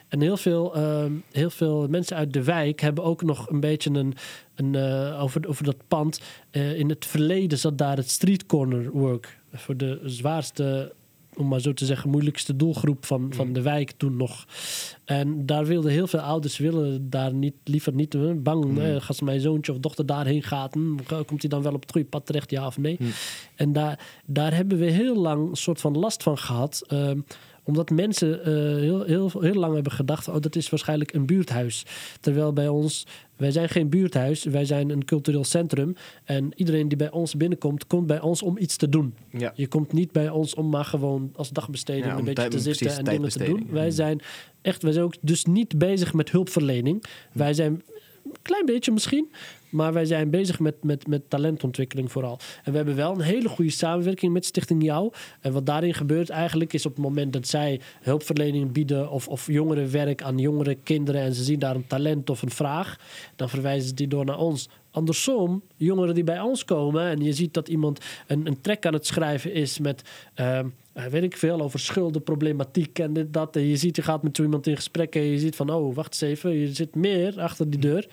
[0.07, 0.73] En heel veel,
[1.31, 4.13] heel veel mensen uit de wijk hebben ook nog een beetje een...
[4.55, 4.75] een
[5.15, 6.21] over, over dat pand.
[6.51, 9.39] in het verleden zat daar het street corner work...
[9.53, 10.93] voor de zwaarste
[11.39, 13.53] om maar zo te zeggen, moeilijkste doelgroep van, van mm.
[13.53, 14.45] de wijk toen nog.
[15.05, 18.65] En daar wilden heel veel ouders willen daar niet, liever niet bang.
[18.65, 18.77] Mm.
[18.77, 21.91] Hè, als mijn zoontje of dochter daarheen gaat, hm, komt hij dan wel op het
[21.91, 22.97] goede pad terecht, ja of nee?
[22.99, 23.09] Mm.
[23.55, 26.83] En daar, daar hebben we heel lang een soort van last van gehad.
[26.93, 27.11] Uh,
[27.69, 28.45] omdat mensen uh,
[28.79, 31.85] heel, heel, heel lang hebben gedacht: oh, dat is waarschijnlijk een buurthuis.
[32.19, 35.95] Terwijl bij ons, wij zijn geen buurthuis, wij zijn een cultureel centrum.
[36.23, 39.13] En iedereen die bij ons binnenkomt, komt bij ons om iets te doen.
[39.31, 39.51] Ja.
[39.55, 42.97] Je komt niet bij ons om maar gewoon als dagbesteding ja, een beetje te zitten
[42.97, 43.67] en dingen te doen.
[43.71, 44.21] Wij zijn
[44.61, 47.03] echt, wij zijn ook dus niet bezig met hulpverlening.
[47.33, 47.81] Wij zijn
[48.23, 49.31] een klein beetje misschien,
[49.69, 52.39] maar wij zijn bezig met, met, met talentontwikkeling vooral.
[52.63, 55.11] En we hebben wel een hele goede samenwerking met Stichting Jou.
[55.41, 59.47] En wat daarin gebeurt eigenlijk is op het moment dat zij hulpverlening bieden of, of
[59.47, 62.99] jongerenwerk aan jongere kinderen en ze zien daar een talent of een vraag,
[63.35, 64.69] dan verwijzen ze die door naar ons.
[64.91, 68.93] Andersom, jongeren die bij ons komen en je ziet dat iemand een, een track aan
[68.93, 70.01] het schrijven is met.
[70.35, 70.59] Uh,
[71.09, 73.55] weet ik veel over schuldenproblematiek en dit, dat.
[73.55, 75.95] En je ziet, je gaat met zo iemand in gesprek en je ziet van, oh,
[75.95, 78.07] wacht eens even, je zit meer achter die deur.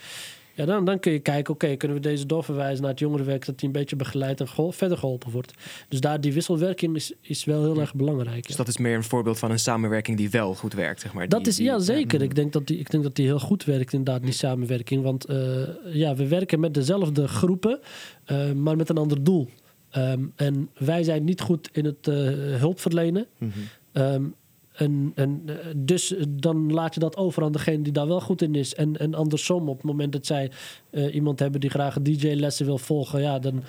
[0.56, 3.46] Ja, dan, dan kun je kijken, oké, kunnen we deze doorverwijzen naar het jongerenwerk...
[3.46, 5.52] dat die een beetje begeleid en verder geholpen wordt.
[5.88, 8.46] Dus daar, die wisselwerking is, is wel heel erg belangrijk.
[8.46, 11.28] Dus dat is meer een voorbeeld van een samenwerking die wel goed werkt, zeg maar.
[11.28, 12.22] Dat die, is, ja, zeker.
[12.22, 15.02] Ik denk dat die, ik denk dat die heel goed werkt, inderdaad, die samenwerking.
[15.02, 17.80] Want uh, ja, we werken met dezelfde groepen,
[18.26, 19.48] uh, maar met een ander doel.
[19.96, 22.14] Um, en wij zijn niet goed in het uh,
[22.58, 23.26] hulpverlenen.
[23.38, 24.02] Mm -hmm.
[24.02, 24.34] um,
[24.76, 28.20] en, en eh, dus eh, dan laat je dat over aan degene die daar wel
[28.20, 28.74] goed in is.
[28.74, 30.50] En, en andersom, op het moment dat zij
[30.90, 33.62] uh, iemand hebben die graag DJ-lessen wil volgen, ja, dan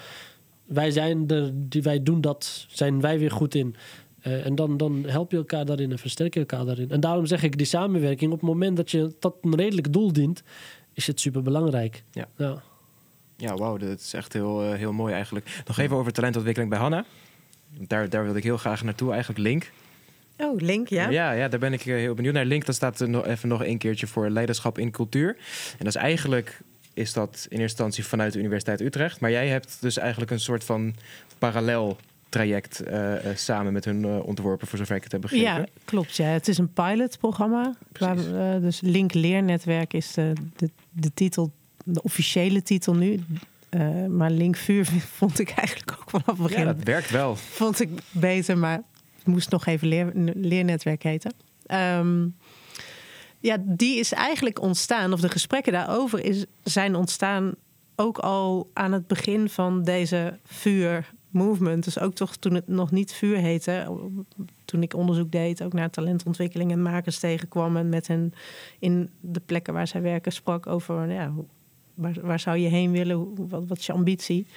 [0.66, 3.76] wij zijn er, die wij doen dat, zijn wij weer goed in.
[4.24, 6.90] Uh, en dan, dan help je elkaar daarin en versterk je elkaar daarin.
[6.90, 10.14] En daarom zeg ik, die samenwerking, op het moment dat je tot een redelijk doel
[10.14, 10.44] dient,
[10.94, 12.04] is het super belangrijk.
[12.12, 12.28] Ja.
[12.38, 12.64] ja.
[13.38, 15.64] Ja, wauw, dat is echt heel, heel mooi eigenlijk.
[15.68, 17.06] Nog even over talentontwikkeling bij Hanna.
[17.80, 19.72] Daar, daar wilde ik heel graag naartoe, eigenlijk Link.
[20.38, 21.10] Oh, Link, ja.
[21.10, 22.46] Ja, ja daar ben ik eh, heel benieuwd naar.
[22.46, 25.28] Link, dat staat er nog even nog een keertje voor leiderschap in cultuur.
[25.72, 26.62] En dat is eigenlijk
[26.94, 29.20] is dat in eerste instantie vanuit de Universiteit Utrecht.
[29.20, 30.96] Maar jij hebt dus eigenlijk een soort van
[31.38, 31.98] parallel
[32.30, 35.46] traject uh, uh, samen met hun uh, ontworpen, voor zover ik het heb begrepen.
[35.46, 36.16] Ja, klopt.
[36.16, 36.26] Ja.
[36.26, 37.76] Het is een pilotprogramma.
[38.00, 38.16] Waar,
[38.62, 41.52] dus Link Leernetwerk is de, de, de, titel,
[41.84, 43.20] de officiële titel nu.
[44.10, 44.86] maar Link Vuur
[45.20, 46.60] vond ik eigenlijk ook vanaf het begin.
[46.60, 47.36] Ja, dat werkt wel.
[47.36, 48.82] Vond ik beter, maar
[49.28, 51.34] moest nog even leer, leernetwerk heten.
[52.00, 52.36] Um,
[53.40, 57.56] ja, die is eigenlijk ontstaan, of de gesprekken daarover is, zijn ontstaan
[57.96, 61.84] ook al aan het begin van deze vuur movement.
[61.84, 63.88] Dus ook toch toen het nog niet vuur heette.
[64.66, 67.78] Toen ik onderzoek deed, ook naar talentontwikkeling en makers tegenkwam.
[67.78, 68.34] En met hen
[68.80, 71.34] in de plekken waar zij werken sprak over ja,
[71.94, 73.48] waar, waar zou je heen willen?
[73.50, 74.48] Wat, wat is je ambitie?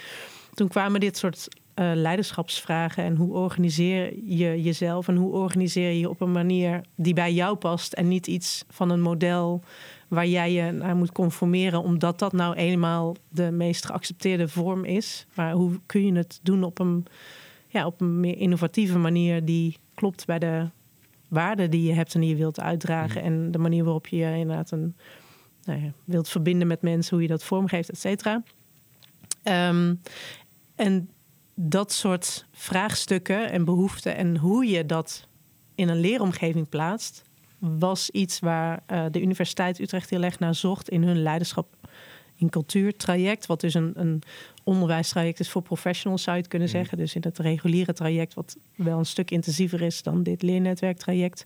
[0.54, 1.48] Toen kwamen dit soort
[1.80, 3.04] eh, leiderschapsvragen.
[3.04, 5.08] En hoe organiseer je jezelf?
[5.08, 7.92] En hoe organiseer je je op een manier die bij jou past?
[7.92, 9.62] En niet iets van een model
[10.08, 15.26] waar jij je naar moet conformeren, omdat dat nou eenmaal de meest geaccepteerde vorm is.
[15.34, 17.06] Maar hoe kun je het doen op een,
[17.66, 20.68] ja, op een meer innovatieve manier die klopt bij de
[21.28, 23.22] waarden die je hebt en die je wilt uitdragen.
[23.22, 24.96] En de manier waarop je je inderdaad een,
[25.64, 28.42] nou ja, wilt verbinden met mensen, hoe je dat vormgeeft, et cetera.
[29.42, 29.94] Ehm,
[30.74, 31.08] en
[31.62, 35.26] dat soort vraagstukken en behoeften en hoe je dat
[35.74, 37.22] in een leeromgeving plaatst,
[37.58, 41.66] was iets waar eh, de Universiteit Utrecht heel erg naar zocht in hun leiderschap
[42.34, 43.46] in cultuur traject.
[43.46, 44.22] Wat dus een, een
[44.64, 46.98] onderwijstraject is voor professionals, zou je het kunnen zeggen.
[46.98, 51.44] Dus in het reguliere traject, wat wel een stuk intensiever is dan dit leernetwerktraject.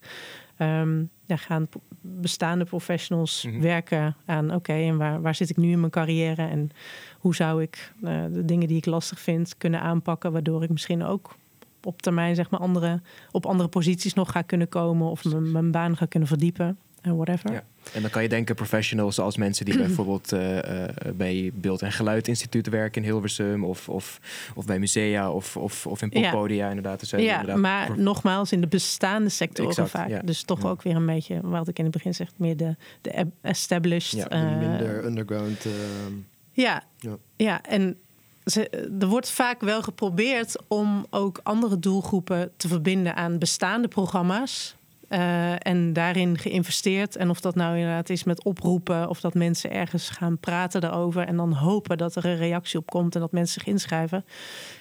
[0.57, 1.68] Ehm daar gaan
[2.01, 3.61] bestaande professionals Mhm.
[3.61, 6.43] werken aan, oké, en waar, waar zit ik nu in mijn carrière?
[6.49, 6.70] En
[7.18, 11.05] hoe zou ik eh, de dingen die ik lastig vind kunnen aanpakken, waardoor ik misschien
[11.05, 11.35] ook
[11.83, 13.01] op termijn zeg maar andere,
[13.31, 17.52] op andere posities nog ga kunnen komen of mijn baan ga kunnen verdiepen en whatever.
[17.52, 17.62] Ja.
[17.92, 21.92] En dan kan je denken professionals als mensen die bijvoorbeeld eh, eh, bij Beeld- en
[21.92, 24.20] Geluidinstituut werken in Hilversum of, of,
[24.55, 26.30] of bij musea of, of, of in Ja.
[26.30, 27.00] poppodia inderdaad.
[27.00, 30.09] Dus, eh, Ja, inderdaad maar prof- nogmaals, in de bestaande sectoren Exact, vaak.
[30.09, 30.20] ja.
[30.24, 30.68] Dus toch Ja.
[30.68, 34.12] ook weer een beetje, wat ik in het begin zeg, meer de, de ab- established.
[34.12, 35.64] Ja, De minder underground.
[35.64, 36.12] ehm,
[36.52, 37.16] Ja, Ja.
[37.36, 37.62] ja.
[37.62, 37.96] en
[38.44, 38.68] ze,
[39.00, 44.76] er wordt vaak wel geprobeerd om ook andere doelgroepen te verbinden aan bestaande programma's.
[45.09, 47.16] Eh, en daarin geïnvesteerd.
[47.16, 51.26] En of dat nou inderdaad is met oproepen, of dat mensen ergens gaan praten daarover.
[51.26, 54.24] En dan hopen dat er een reactie op komt en dat mensen zich inschrijven.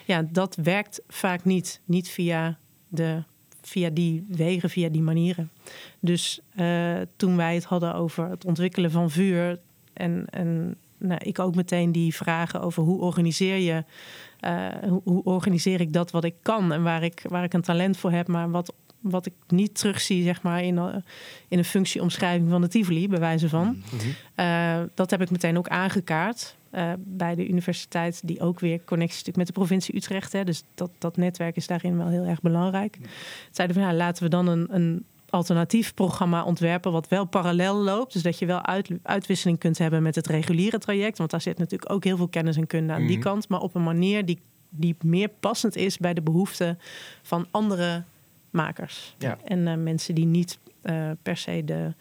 [0.06, 1.82] Ja, dat werkt vaak niet.
[1.86, 2.58] Niet via,
[2.88, 3.24] de,
[3.62, 5.52] via die wegen, via die manieren.
[6.00, 9.60] Dus eh, toen wij het hadden over het ontwikkelen van vuur.
[9.94, 13.84] En, en nou, ik ook meteen die vragen over hoe organiseer je.
[14.40, 17.62] eh, hoe, hoe organiseer ik dat wat ik kan en waar ik, waar ik een
[17.62, 18.74] talent voor heb, maar wat,
[19.04, 20.96] wat ik niet terugzie zeg maar, in, eh,
[21.48, 23.84] in een functieomschrijving van de Tivoli, bij wijze van.
[23.92, 24.08] Mhm.
[24.36, 29.18] Eh, dat heb ik meteen ook aangekaart eh, bij de universiteit, die ook weer connectie
[29.18, 30.34] natuurlijk met de provincie Utrecht.
[30.34, 32.98] Hè, dus dat, dat netwerk is daarin wel heel erg belangrijk.
[33.52, 38.14] Zeiden van ja, laten we dan een, een alternatief programma ontwerpen wat wel parallel loopt.
[38.14, 41.18] Dus dat je wel uit, uitwisseling kunt hebben met het reguliere traject.
[41.18, 43.26] Want daar zit natuurlijk ook heel veel kennis en kunde aan die Mhm.
[43.26, 43.50] kant.
[43.50, 44.40] Maar op een manier die,
[44.70, 46.80] die meer passend is bij de behoeften
[47.22, 48.04] van andere
[48.54, 49.16] makers.
[49.18, 49.38] Ja.
[49.44, 51.94] En eh, mensen die niet eh, per se de,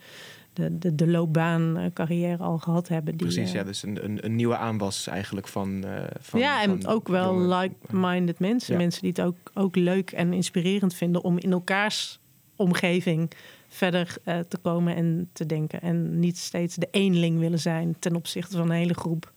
[0.53, 3.17] de, de, de loopbaan, eh, carrière al gehad hebben.
[3.17, 5.85] Die, Precies, ja, dus een, een, een nieuwe aanwas eigenlijk van.
[5.85, 8.73] eh, van ja, en van ook wel like-minded mensen.
[8.73, 8.79] Ja.
[8.81, 12.21] Mensen die het ook, ook leuk en inspirerend vinden om in elkaars
[12.57, 13.31] omgeving
[13.69, 15.81] verder eh, te komen en te denken.
[15.81, 19.33] En niet steeds de eenling willen zijn ten opzichte van een hele groep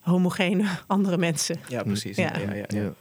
[0.00, 1.56] homogene andere mensen.
[1.68, 2.16] Ja, precies.
[2.16, 2.32] Ja.
[2.38, 2.40] Ja.
[2.40, 2.64] Ja, ja, ja.
[2.68, 2.82] ja.
[2.84, 2.94] Dat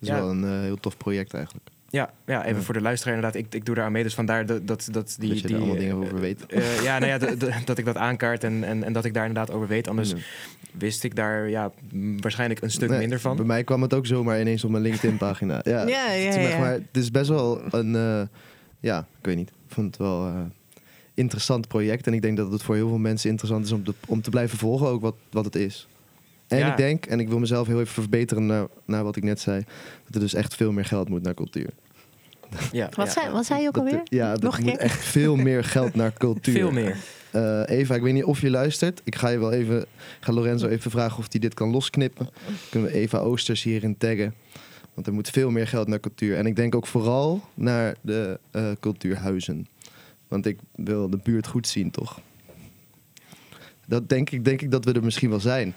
[0.00, 0.14] is Ja.
[0.14, 1.68] wel een heel tof project eigenlijk.
[1.90, 2.62] Ja, ja, even Ja.
[2.62, 3.40] voor de luisteraar inderdaad.
[3.40, 5.28] Ik, ik doe daar aan mee, dus vandaar dat, dat, dat die...
[5.28, 6.46] Dat je er die, allemaal dingen eh, over weet.
[6.46, 7.18] eh, ja, nou ja,
[7.64, 9.88] dat ik dat aankaart en, en, en dat ik daar inderdaad over weet.
[9.88, 10.16] Anders Ja.
[10.72, 11.70] wist ik daar ja,
[12.20, 13.36] waarschijnlijk een stuk Nee, minder van.
[13.36, 15.60] Bij mij kwam het ook zomaar ineens op mijn LinkedIn-pagina.
[15.64, 16.58] Ja, Ja, ja, het is.
[16.58, 18.22] Maar het is best wel een, eh,
[18.80, 19.48] ja, ik weet niet.
[19.48, 20.34] Ik vond het wel eh
[21.14, 22.06] interessant project.
[22.06, 24.30] En ik denk dat het voor heel veel mensen interessant is om te, om te
[24.30, 25.88] blijven volgen ook wat, wat het is.
[26.48, 26.70] En Ja.
[26.70, 29.64] ik denk, en ik wil mezelf heel even verbeteren naar, naar wat ik net zei,
[30.04, 31.70] dat er dus echt veel meer geld moet naar cultuur.
[32.72, 34.06] Ja, Wat, ja, zei, wat zei je ook Dat er- alweer?
[34.10, 34.76] ja, er moet keer?
[34.78, 36.54] echt veel meer geld naar cultuur.
[36.54, 36.96] Veel meer.
[37.30, 39.00] Eh, Eva, ik weet niet of je luistert.
[39.04, 39.84] Ik ga je wel even,
[40.20, 42.28] ga Lorenzo even vragen of hij dit kan losknippen.
[42.70, 44.34] Kunnen we Eva Oosters hierin taggen?
[44.94, 46.36] Want er moet veel meer geld naar cultuur.
[46.36, 49.66] En ik denk ook vooral naar de eh, cultuurhuizen.
[50.28, 52.20] Want ik wil de buurt goed zien, toch?
[53.86, 55.74] Dat denk ik, denk ik dat we er misschien wel zijn.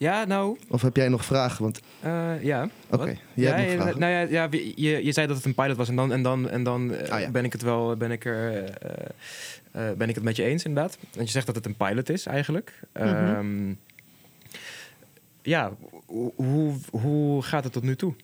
[0.00, 1.62] Ja, nou, Of heb jij nog vragen?
[1.62, 2.68] Want eh, ja.
[2.90, 4.00] oké, jij ja, hebt nog vragen.
[4.00, 6.48] nou ja, ja je, je zei dat het een pilot was en dan, en dan,
[6.48, 7.30] en dan eh, Ah, ja.
[7.30, 10.64] ben ik het wel ben ik er, eh, eh, ben ik het met je eens
[10.64, 10.98] inderdaad.
[11.14, 12.80] Want je zegt dat het een pilot is eigenlijk.
[12.92, 13.04] Mhm.
[13.06, 13.74] Ehm,
[15.42, 15.72] ja,
[16.06, 18.14] hoe, hoe, hoe gaat het tot nu toe?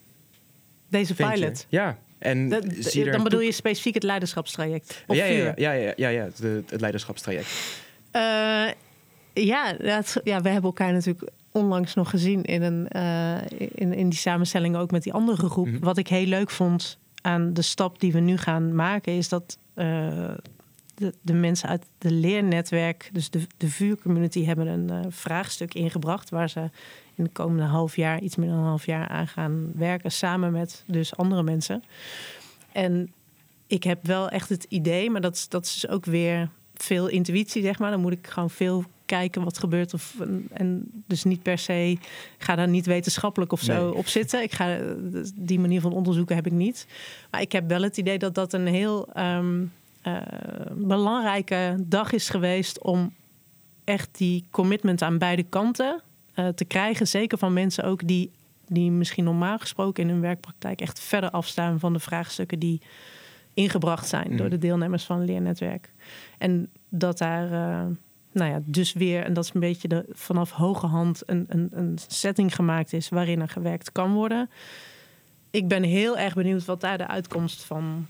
[0.88, 1.34] Deze vind je?
[1.34, 1.66] pilot.
[1.68, 5.04] Ja, en Dat- zie je dan bedoel je specifiek het leiderschapstraject?
[5.06, 7.48] Of ja, ja, ja, ja, ja, ja, ja, de- het leiderschapstraject.
[8.10, 8.66] Eh,
[9.32, 13.36] ja, dat, ja, we hebben elkaar natuurlijk onlangs nog gezien in, een, eh,
[13.74, 15.66] in, in die samenstelling ook met die andere groep.
[15.66, 15.78] Mhm.
[15.78, 19.58] Wat ik heel leuk vond aan de stap die we nu gaan maken, is dat
[19.74, 19.86] eh,
[20.94, 26.30] de, de mensen uit de leernetwerk, dus de, de vuurcommunity, hebben een eh, vraagstuk ingebracht
[26.30, 26.70] waar ze
[27.14, 30.52] in de komende half jaar, iets meer dan een half jaar, aan gaan werken samen
[30.52, 31.82] met dus andere mensen.
[32.72, 33.12] En
[33.66, 37.06] ik heb wel echt het idee, maar dat, is- dat is dus ook weer veel
[37.08, 37.90] intuïtie, zeg maar.
[37.90, 39.94] Dan moet ik gewoon veel kijken wat gebeurt.
[39.94, 41.98] Of, en, en dus niet per se,
[42.38, 43.94] ga daar niet wetenschappelijk of zo Nee.
[43.94, 44.42] op zitten.
[44.42, 44.78] Ik ga,
[45.34, 46.86] die manier van onderzoeken heb ik niet.
[47.30, 49.64] Maar ik heb wel het idee dat dat een heel ehm,
[50.02, 50.16] eh,
[50.74, 53.12] belangrijke dag is geweest om
[53.84, 56.00] echt die commitment aan beide kanten
[56.34, 57.06] eh, te krijgen.
[57.08, 58.30] Zeker van mensen ook die,
[58.68, 62.80] die misschien normaal gesproken in hun werkpraktijk echt verder afstaan van de vraagstukken die
[63.54, 64.36] ingebracht zijn Mm.
[64.36, 65.92] door de deelnemers van het leernetwerk.
[66.38, 67.86] En dat daar, eh,
[68.36, 71.68] nou ja, dus weer, en dat is een beetje de, vanaf hoge hand een, een,
[71.72, 74.50] een setting gemaakt is waarin er gewerkt kan worden.
[75.50, 78.06] Ik ben heel erg benieuwd wat daar de uitkomst van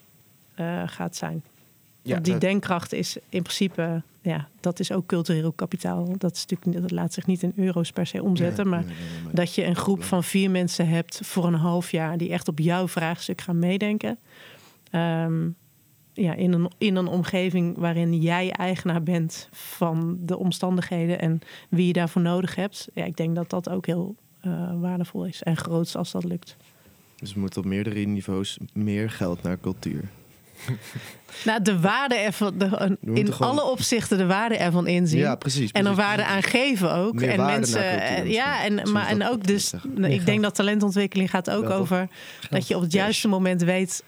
[0.55, 1.43] eh, gaat zijn.
[2.03, 6.14] Ja, Want die dat- denkkracht is in principe, ja, dat is ook cultureel kapitaal.
[6.18, 8.68] Dat, is natuurlijk, niet- dat laat zich niet in euro's per se omzetten.
[8.68, 9.35] maar Nee, nee, nee, nee.
[9.35, 12.59] dat je een groep van vier mensen hebt voor een half jaar die echt op
[12.59, 14.18] jouw vraagstuk gaan meedenken.
[14.91, 15.49] Ehm,
[16.17, 21.87] ja, in, een, in een omgeving waarin jij eigenaar bent van de omstandigheden en wie
[21.87, 22.89] je daarvoor nodig hebt.
[22.93, 26.57] Ja, ik denk dat dat ook heel eh, waardevol is en groots als dat lukt.
[27.17, 30.03] Dus we moeten op meerdere niveaus meer geld naar cultuur.
[31.45, 35.19] Nou, de waarde ervan, de, in gewoon- alle opzichten de waarde ervan inzien.
[35.19, 35.71] Ja, precies.
[35.71, 36.05] En er precies.
[36.05, 37.14] waarde aan geven ook.
[37.14, 41.31] Meer en mensen, cultuur eh, ja, en, maar, en ook dus, ik denk dat talentontwikkeling
[41.31, 42.09] gaat ook over
[42.51, 44.05] dat je op het juiste moment weet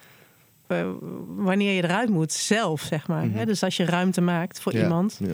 [0.68, 0.90] eh,
[1.36, 3.24] wanneer je eruit moet, zelf, zeg maar.
[3.26, 3.36] Mhm.
[3.38, 3.44] Hè?
[3.46, 5.32] Dus als je ruimte maakt voor Ja, iemand, ja.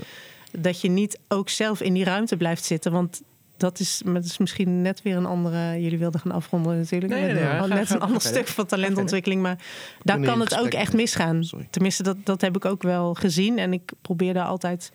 [0.59, 2.93] dat je niet ook zelf in die ruimte blijft zitten.
[2.93, 3.23] Want
[3.57, 5.81] dat is, dat is misschien net weer een andere.
[5.83, 7.13] Jullie wilden gaan afronden natuurlijk.
[7.13, 9.43] Nee, nee, nee, net een ander stuk van talentontwikkeling.
[9.43, 9.59] Maar
[10.03, 11.45] daar kan het ook echt misgaan.
[11.45, 11.67] Sorry.
[11.71, 13.59] Tenminste, dat, dat heb ik ook wel gezien.
[13.59, 14.93] En ik probeer daar altijd.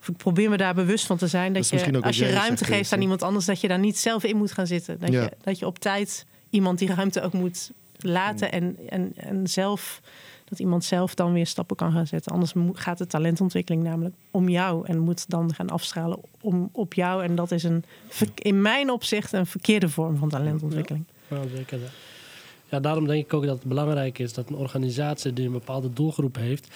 [0.00, 1.52] Of ik probeer me daar bewust van te zijn.
[1.52, 4.24] Dat, misschien je, als je ruimte geeft aan iemand anders, dat je daar niet zelf
[4.24, 4.98] in moet gaan zitten.
[5.00, 5.22] Dat, Ja.
[5.22, 7.70] je, dat je op tijd iemand die ruimte ook moet
[8.02, 8.52] laten.
[8.52, 10.00] En, en, en zelf.
[10.44, 12.32] Dat iemand zelf dan weer stappen kan gaan zetten.
[12.32, 14.86] Anders gaat de talentontwikkeling namelijk om jou.
[14.86, 17.24] En moet dan gaan afstralen om, op jou.
[17.24, 17.84] En dat is een,
[18.34, 21.04] in mijn opzicht een verkeerde vorm van talentontwikkeling.
[21.28, 21.78] Ja, zeker.
[21.78, 21.86] ja.
[22.72, 25.92] Ja, daarom denk ik ook dat het belangrijk is dat een organisatie die een bepaalde
[25.92, 26.68] doelgroep heeft,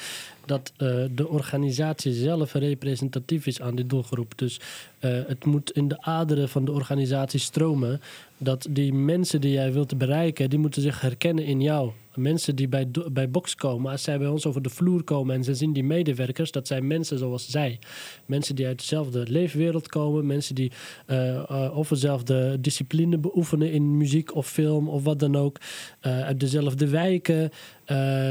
[0.45, 4.39] dat eh, de organisatie zelf representatief is aan die doelgroep.
[4.39, 4.61] Dus
[4.99, 8.01] eh, het moet in de aderen van de organisatie stromen.
[8.39, 11.91] Dat die mensen die jij wilt bereiken, die moeten zich herkennen in jou.
[12.15, 15.45] Mensen die bij, bij Box komen, als zij bij ons over de vloer komen en
[15.45, 17.79] ze zien die medewerkers, dat zijn mensen zoals zij.
[18.27, 20.73] Mensen die uit dezelfde leefwereld komen, mensen die
[21.07, 25.59] eh, eh, of dezelfde discipline beoefenen in muziek of film of wat dan ook.
[26.01, 27.51] eh, uit dezelfde wijken,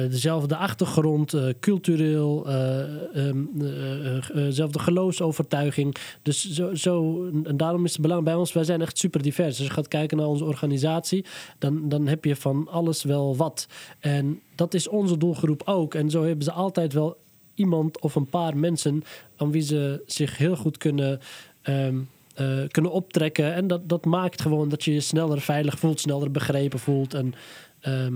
[0.09, 2.79] dezelfde achtergrond, eh, cultureel, eh,
[3.13, 5.95] eh, eh, dezelfde geloofsovertuiging.
[6.21, 9.57] Dus zo, zo, en daarom is het belangrijk bij ons, wij zijn echt super divers.
[9.57, 11.25] Als je gaat kijken naar onze organisatie,
[11.59, 13.67] dan, dan heb je van alles wel wat.
[13.99, 15.93] En dat is onze doelgroep ook.
[15.93, 17.17] En zo hebben ze altijd wel
[17.53, 19.03] iemand of een paar mensen
[19.35, 21.19] aan wie ze zich heel goed kunnen,
[21.61, 21.97] ehm,
[22.35, 23.53] eh, kunnen optrekken.
[23.53, 27.13] En dat, dat maakt gewoon dat je je sneller veilig voelt, sneller begrepen voelt.
[27.13, 27.33] En,
[27.79, 28.13] ehm,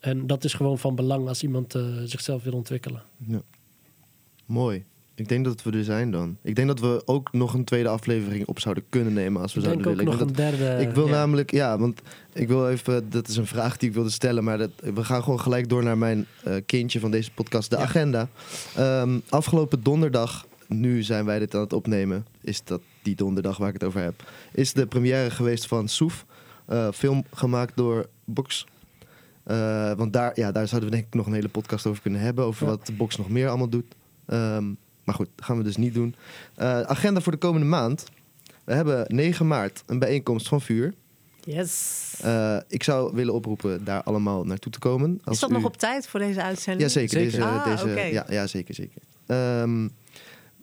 [0.00, 3.02] en dat is gewoon van belang als iemand eh, zichzelf wil ontwikkelen.
[4.46, 4.84] Mooi.
[5.14, 6.36] Ik denk dat we er zijn dan.
[6.42, 9.60] Ik denk dat we ook nog een tweede aflevering op zouden kunnen nemen als we
[9.60, 10.20] Ik denk zouden ook willen.
[10.20, 10.82] nog Ik een derde.
[10.88, 11.10] ik wil ja.
[11.12, 12.00] namelijk, ja, want
[12.32, 15.22] ik wil even, dat is een vraag die ik wilde stellen, maar dat, we gaan
[15.22, 17.82] gewoon gelijk door naar mijn eh, kindje van deze podcast, de Ja.
[17.82, 18.28] agenda.
[18.76, 23.68] Ehm, afgelopen donderdag, nu zijn wij dit aan het opnemen, is dat die donderdag waar
[23.68, 26.24] ik het over heb, is de première geweest van Soef,
[26.66, 28.66] eh, film gemaakt door Box.
[29.42, 32.20] Eh, want daar, ja, daar zouden we denk ik nog een hele podcast over kunnen
[32.20, 32.44] hebben.
[32.44, 32.70] Over Ja.
[32.72, 33.94] wat de box nog meer allemaal doet.
[34.26, 34.64] Ehm,
[35.04, 36.14] maar goed, dat gaan we dus niet doen.
[36.54, 38.04] Eh, agenda voor de komende maand.
[38.64, 40.94] We hebben 9 maart een bijeenkomst van Vuur.
[41.44, 42.14] Yes.
[42.22, 45.20] Eh, ik zou willen oproepen daar allemaal naartoe te komen.
[45.30, 46.82] is dat nog op tijd voor deze uitzending?
[46.86, 47.10] Ja, zeker.
[47.10, 47.30] Zeker.
[47.30, 49.00] Deze, Ah, deze, ja, ja, zeker, zeker.
[49.26, 49.88] Ehm,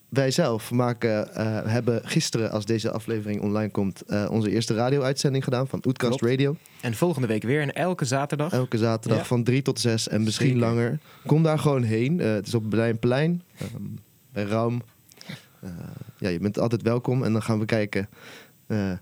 [0.09, 5.43] wij zelf maken, eh, hebben gisteren, als deze aflevering online komt, eh, onze eerste radio-uitzending
[5.43, 6.21] gedaan van Oetkast.
[6.21, 6.55] Radio.
[6.81, 8.51] En volgende week weer en elke zaterdag.
[8.53, 9.25] Elke zaterdag Ja.
[9.25, 10.61] van 3 tot 6 en misschien Zeker.
[10.61, 10.99] langer.
[11.25, 12.19] Kom daar gewoon heen.
[12.19, 13.81] Eh, het is op het Berlijnplein, ehm,
[14.33, 14.81] bij Raum.
[16.19, 17.23] Ja, je bent altijd welkom.
[17.23, 18.09] En dan gaan we kijken.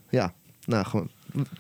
[0.10, 0.34] ja,
[0.66, 1.10] nou gewoon.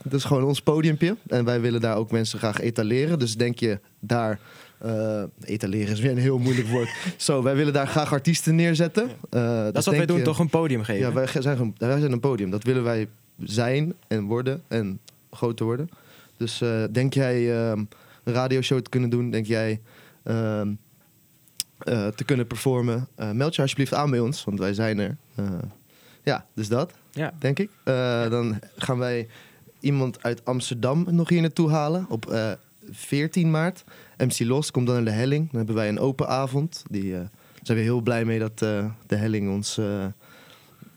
[0.03, 1.17] Dat is gewoon ons podiumpje.
[1.27, 3.19] En wij willen daar ook mensen graag etaleren.
[3.19, 4.39] Dus denk je daar.
[4.77, 6.89] Eh, etaleren is weer een heel moeilijk woord.
[7.17, 9.09] Zo, wij willen daar graag artiesten neerzetten.
[9.29, 11.01] Eh, dat is wat wij doen, je- toch een podium geven.
[11.07, 12.49] ja, wij zijn, wij zijn een podium.
[12.49, 13.07] Dat willen wij
[13.43, 14.99] zijn en worden en
[15.31, 15.89] groter worden.
[16.37, 17.83] Dus eh, denk jij ehm,
[18.23, 19.29] een radioshow te kunnen doen?
[19.31, 19.81] Denk jij
[20.23, 20.71] ehm,
[21.77, 25.15] eh, te kunnen performen, meld je alsjeblieft aan bij ons, want wij zijn er.
[26.23, 27.33] Ja, dus dat, Ja.
[27.39, 27.69] denk ik.
[28.29, 29.27] Dan gaan wij
[29.79, 32.51] iemand uit Amsterdam nog hier naartoe halen op eh
[32.91, 33.83] 14 maart.
[34.17, 35.47] MC Los komt dan naar de Helling.
[35.47, 36.83] Dan hebben wij een open avond.
[36.89, 37.21] Die eh,
[37.61, 39.79] zijn we heel blij mee dat eh, de Helling ons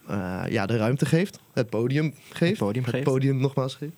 [0.09, 1.39] eh, ja, de ruimte geeft.
[1.53, 2.51] Het podium geeft.
[2.51, 3.05] Het podium geeft.
[3.05, 3.93] podium nogmaals geeft.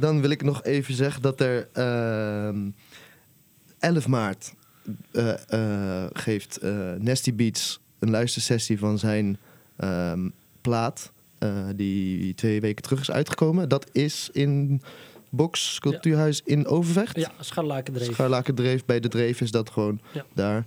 [0.00, 2.70] Dan wil ik nog even zeggen dat er ehm
[3.78, 4.54] 11 maart
[5.12, 6.60] eh, eh, geeft
[6.98, 9.38] Nasty Beats een luistersessie van zijn
[9.76, 10.28] ehm,
[10.60, 11.12] plaat.
[11.76, 13.68] die twee weken terug is uitgekomen.
[13.68, 14.82] Dat is in
[15.34, 17.16] Box Cultuurhuis in Overvecht.
[17.16, 18.12] Ja, scharlakendreef.
[18.12, 20.00] Scharlakendreef, bij de Dreef is dat gewoon
[20.34, 20.64] daar.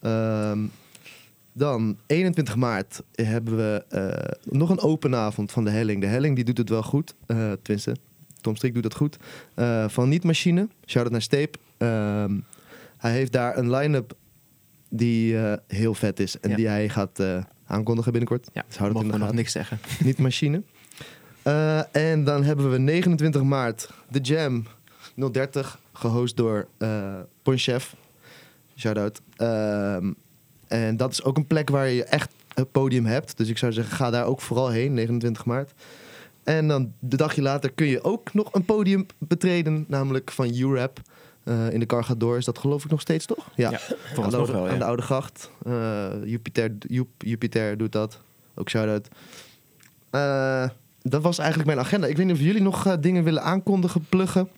[0.00, 0.58] Ehm,
[1.52, 6.00] dan 21 maart hebben we eh, nog een open avond van de Helling.
[6.00, 7.14] De Helling die doet het wel goed.
[7.26, 7.96] eh tenminste,
[8.40, 9.16] Tom Strik doet het goed.
[9.54, 11.56] Eh, van Niet Machine, shout-out naar Steep.
[11.76, 12.34] Ehm,
[12.96, 14.12] hij heeft daar een line-up
[14.88, 15.36] die
[15.66, 16.40] heel vet is.
[16.40, 16.56] En Ja.
[16.56, 17.22] die hij gaat
[17.66, 18.48] aankondigen binnenkort.
[18.52, 19.78] Ja, Dus in de we nog niks zeggen.
[20.04, 20.62] Niet machine.
[21.46, 24.66] Eh, en dan hebben we 29 maart de Jam
[25.32, 27.94] 030, gehost door eh Ponchef.
[28.76, 29.20] Shout-out.
[29.36, 30.12] Ehm,
[30.68, 33.36] en dat is ook een plek waar je echt het podium hebt.
[33.36, 35.72] Dus ik zou zeggen, ga daar ook vooral heen, 29 maart.
[36.44, 41.00] En dan de dagje later kun je ook nog een podium betreden, namelijk van U-Rap.
[41.44, 43.48] Eh, in de car gaat door, is dat geloof ik nog steeds, toch?
[43.54, 44.84] Ja, Ja, aan, volgens de, oude- wel, aan de.
[44.84, 45.50] Oude Gracht.
[46.24, 48.20] Jupiter, Jup- Jupiter doet dat.
[48.54, 49.08] Ook shout-out.
[50.10, 50.68] Eh,
[51.08, 52.06] dat was eigenlijk mijn agenda.
[52.06, 54.48] Ik weet niet of jullie nog eh, dingen willen aankondigen, pluggen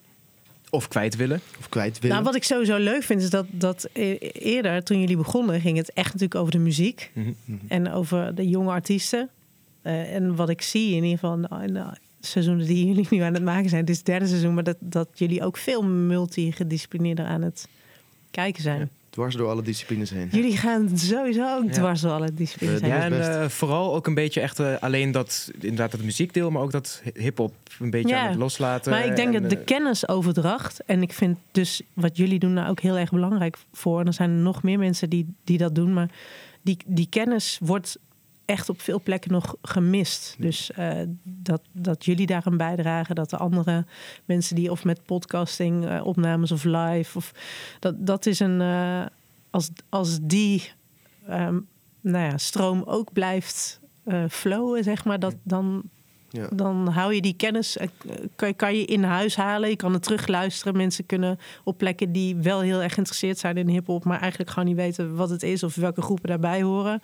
[0.71, 1.41] Of kwijt willen.
[1.59, 2.17] of kwijt willen.
[2.17, 5.77] Nou, wat ik sowieso leuk vind, is dat, dat e- eerder, toen jullie begonnen, ging
[5.77, 7.11] het echt natuurlijk over de muziek.
[7.15, 7.31] Mhm.
[7.69, 9.29] En over de jonge artiesten.
[9.83, 11.85] Eh, en wat ik zie in ieder geval in de- in de
[12.21, 13.81] seizoenen die jullie nu aan het maken zijn.
[13.81, 17.69] Het is het derde seizoen, maar dat, dat jullie ook veel multigedisciplineerder aan het
[18.31, 18.91] kijken zijn.
[19.11, 20.29] Dwars door alle disciplines heen.
[20.33, 21.71] Jullie gaan sowieso ook Ja.
[21.71, 22.97] dwars door alle disciplines Eh, heen.
[22.97, 26.63] Ja, en eh, vooral ook een beetje echt eh, alleen dat, inderdaad dat muziekdeel, maar
[26.63, 28.21] ook dat hip-hop een beetje Ja.
[28.23, 28.93] aan het loslaten.
[28.93, 32.69] Maar ik denk en, dat de kennisoverdracht, en ik vind dus wat jullie doen daar
[32.69, 34.01] ook heel erg belangrijk voor.
[34.01, 36.11] En er zijn nog meer mensen die, die dat doen, maar
[36.63, 37.99] die, die kennis wordt
[38.49, 40.37] echt op veel plekken nog gemist.
[40.39, 40.91] Dus eh,
[41.23, 43.85] dat, dat jullie daaraan bijdragen, dat de andere
[44.25, 47.33] mensen die of met podcasting, eh, opnames of live, of
[47.79, 48.61] dat, dat is een.
[48.61, 49.03] eh,
[49.51, 50.71] als, als die
[51.27, 51.59] ehm,
[52.01, 53.81] nou ja, stroom ook blijft
[54.29, 55.83] flowen, zeg maar, dat, dan,
[56.31, 56.49] Ja.
[56.53, 57.77] dan hou je die kennis,
[58.37, 59.69] kan, kan je in huis halen.
[59.69, 60.77] Je kan het terugluisteren.
[60.77, 64.69] Mensen kunnen op plekken die wel heel erg geïnteresseerd zijn in hip-hop, maar eigenlijk gewoon
[64.69, 67.01] niet weten wat het is of welke groepen daarbij horen.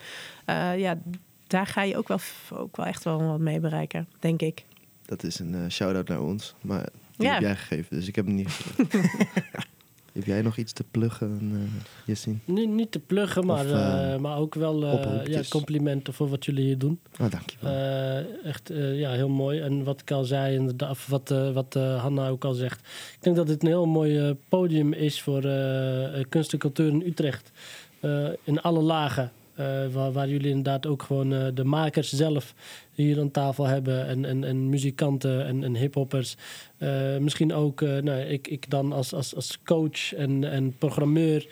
[0.77, 0.97] Ja,
[1.55, 2.19] daar ga je ook wel,
[2.53, 4.65] ook wel echt wel wat mee bereiken, denk ik.
[5.05, 6.53] Dat is een eh, shout-out naar ons.
[6.61, 7.33] Maar die Ja.
[7.33, 8.49] heb jij gegeven, dus ik heb hem niet
[10.13, 11.59] heb jij nog iets te pluggen, uh,
[12.05, 12.35] Yassine?
[12.45, 16.29] Niet, niet te pluggen, maar, Of, eh, eh, maar ook wel eh, ja, complimenten voor
[16.29, 16.99] wat jullie hier doen.
[17.21, 17.71] Oh, dankjewel.
[17.71, 19.59] Eh, echt eh, ja, heel mooi.
[19.59, 22.79] En wat ik al zei, inderdaad, of wat, eh, wat eh, Hanna ook al zegt.
[23.15, 26.59] Ik denk dat dit een heel mooi eh, podium is voor eh, eh, kunst en
[26.59, 27.51] cultuur in Utrecht.
[27.99, 29.31] Eh, in alle lagen.
[29.55, 32.53] Eh, waar, waar jullie inderdaad ook gewoon eh, de makers zelf
[32.93, 34.07] hier aan tafel hebben.
[34.07, 36.35] En, en, en muzikanten en, en hiphoppers.
[36.77, 41.47] Eh, misschien ook nou, ik, ik dan als, als, als coach en, en programmeur.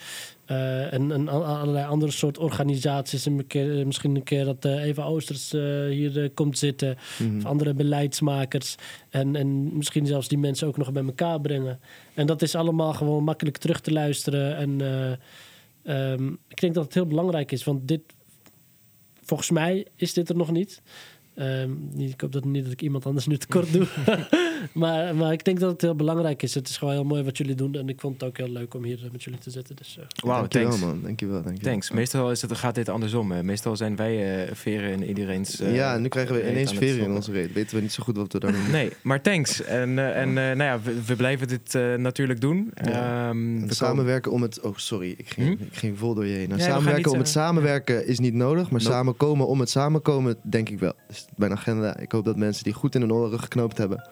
[0.45, 3.25] en, en al- allerlei andere soort organisaties.
[3.25, 3.45] En
[3.85, 5.51] misschien een keer dat Eva Oosters
[5.89, 6.97] hier komt zitten.
[7.19, 7.37] Mhm.
[7.37, 8.75] Of andere beleidsmakers.
[9.09, 11.79] En, en misschien zelfs die mensen ook nog bij elkaar brengen.
[12.13, 14.57] En dat is allemaal gewoon makkelijk terug te luisteren.
[14.57, 14.81] En
[15.83, 17.63] eh, ehm, ik denk dat het heel belangrijk is.
[17.63, 18.01] Want dit,
[19.21, 20.81] volgens mij is dit er nog niet.
[21.35, 23.87] Ehm, ik hoop dat niet dat ik iemand anders nu tekort doe.
[24.73, 26.53] maar, maar ik denk dat het heel belangrijk is.
[26.53, 27.73] Het is gewoon heel mooi wat jullie doen.
[27.75, 29.75] En ik vond het ook heel leuk om hier eh, met jullie te zitten.
[29.75, 30.85] Dus, eh, Wauw, dankjewel, thanks.
[30.85, 31.01] man.
[31.01, 31.71] Dankjewel, dankjewel.
[31.71, 31.91] Thanks.
[31.91, 33.31] Meestal is het, gaat dit andersom.
[33.31, 33.43] hè.
[33.43, 35.59] Meestal zijn wij eh, veren in iedereen's...
[35.59, 37.53] eh, ja, nu krijgen we ineens veren in onze reet.
[37.53, 38.71] Weten we niet zo goed wat we daar doen.
[38.71, 39.63] Nee, maar thanks.
[39.63, 42.71] En, en eh, nou ja, we, we blijven dit eh, natuurlijk doen.
[42.83, 43.27] Ja.
[43.29, 44.59] Ehm, we komen- samenwerken om het...
[44.61, 45.13] Oh, sorry.
[45.17, 45.63] Ik ging, Hm?
[45.63, 46.47] ik ging vol door je heen.
[46.49, 48.69] Nou, Ja, samenwerken niet, om het samenwerken is niet nodig.
[48.71, 48.93] Maar Nope.
[48.93, 50.93] samenkomen om het samenkomen, denk ik wel.
[51.07, 51.97] Dus mijn agenda.
[51.97, 54.09] Ik hoop dat mensen die goed in hun oren geknoopt hebben...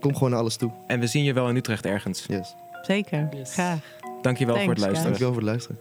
[0.00, 0.70] Kom gewoon naar alles toe.
[0.86, 2.24] En we zien je wel in Utrecht ergens.
[2.28, 2.54] Yes.
[2.82, 3.52] Zeker, Yes.
[3.52, 3.78] graag.
[4.22, 5.02] Dankjewel voor het Thanks, luisteren.
[5.02, 5.78] Dankjewel voor het luisteren.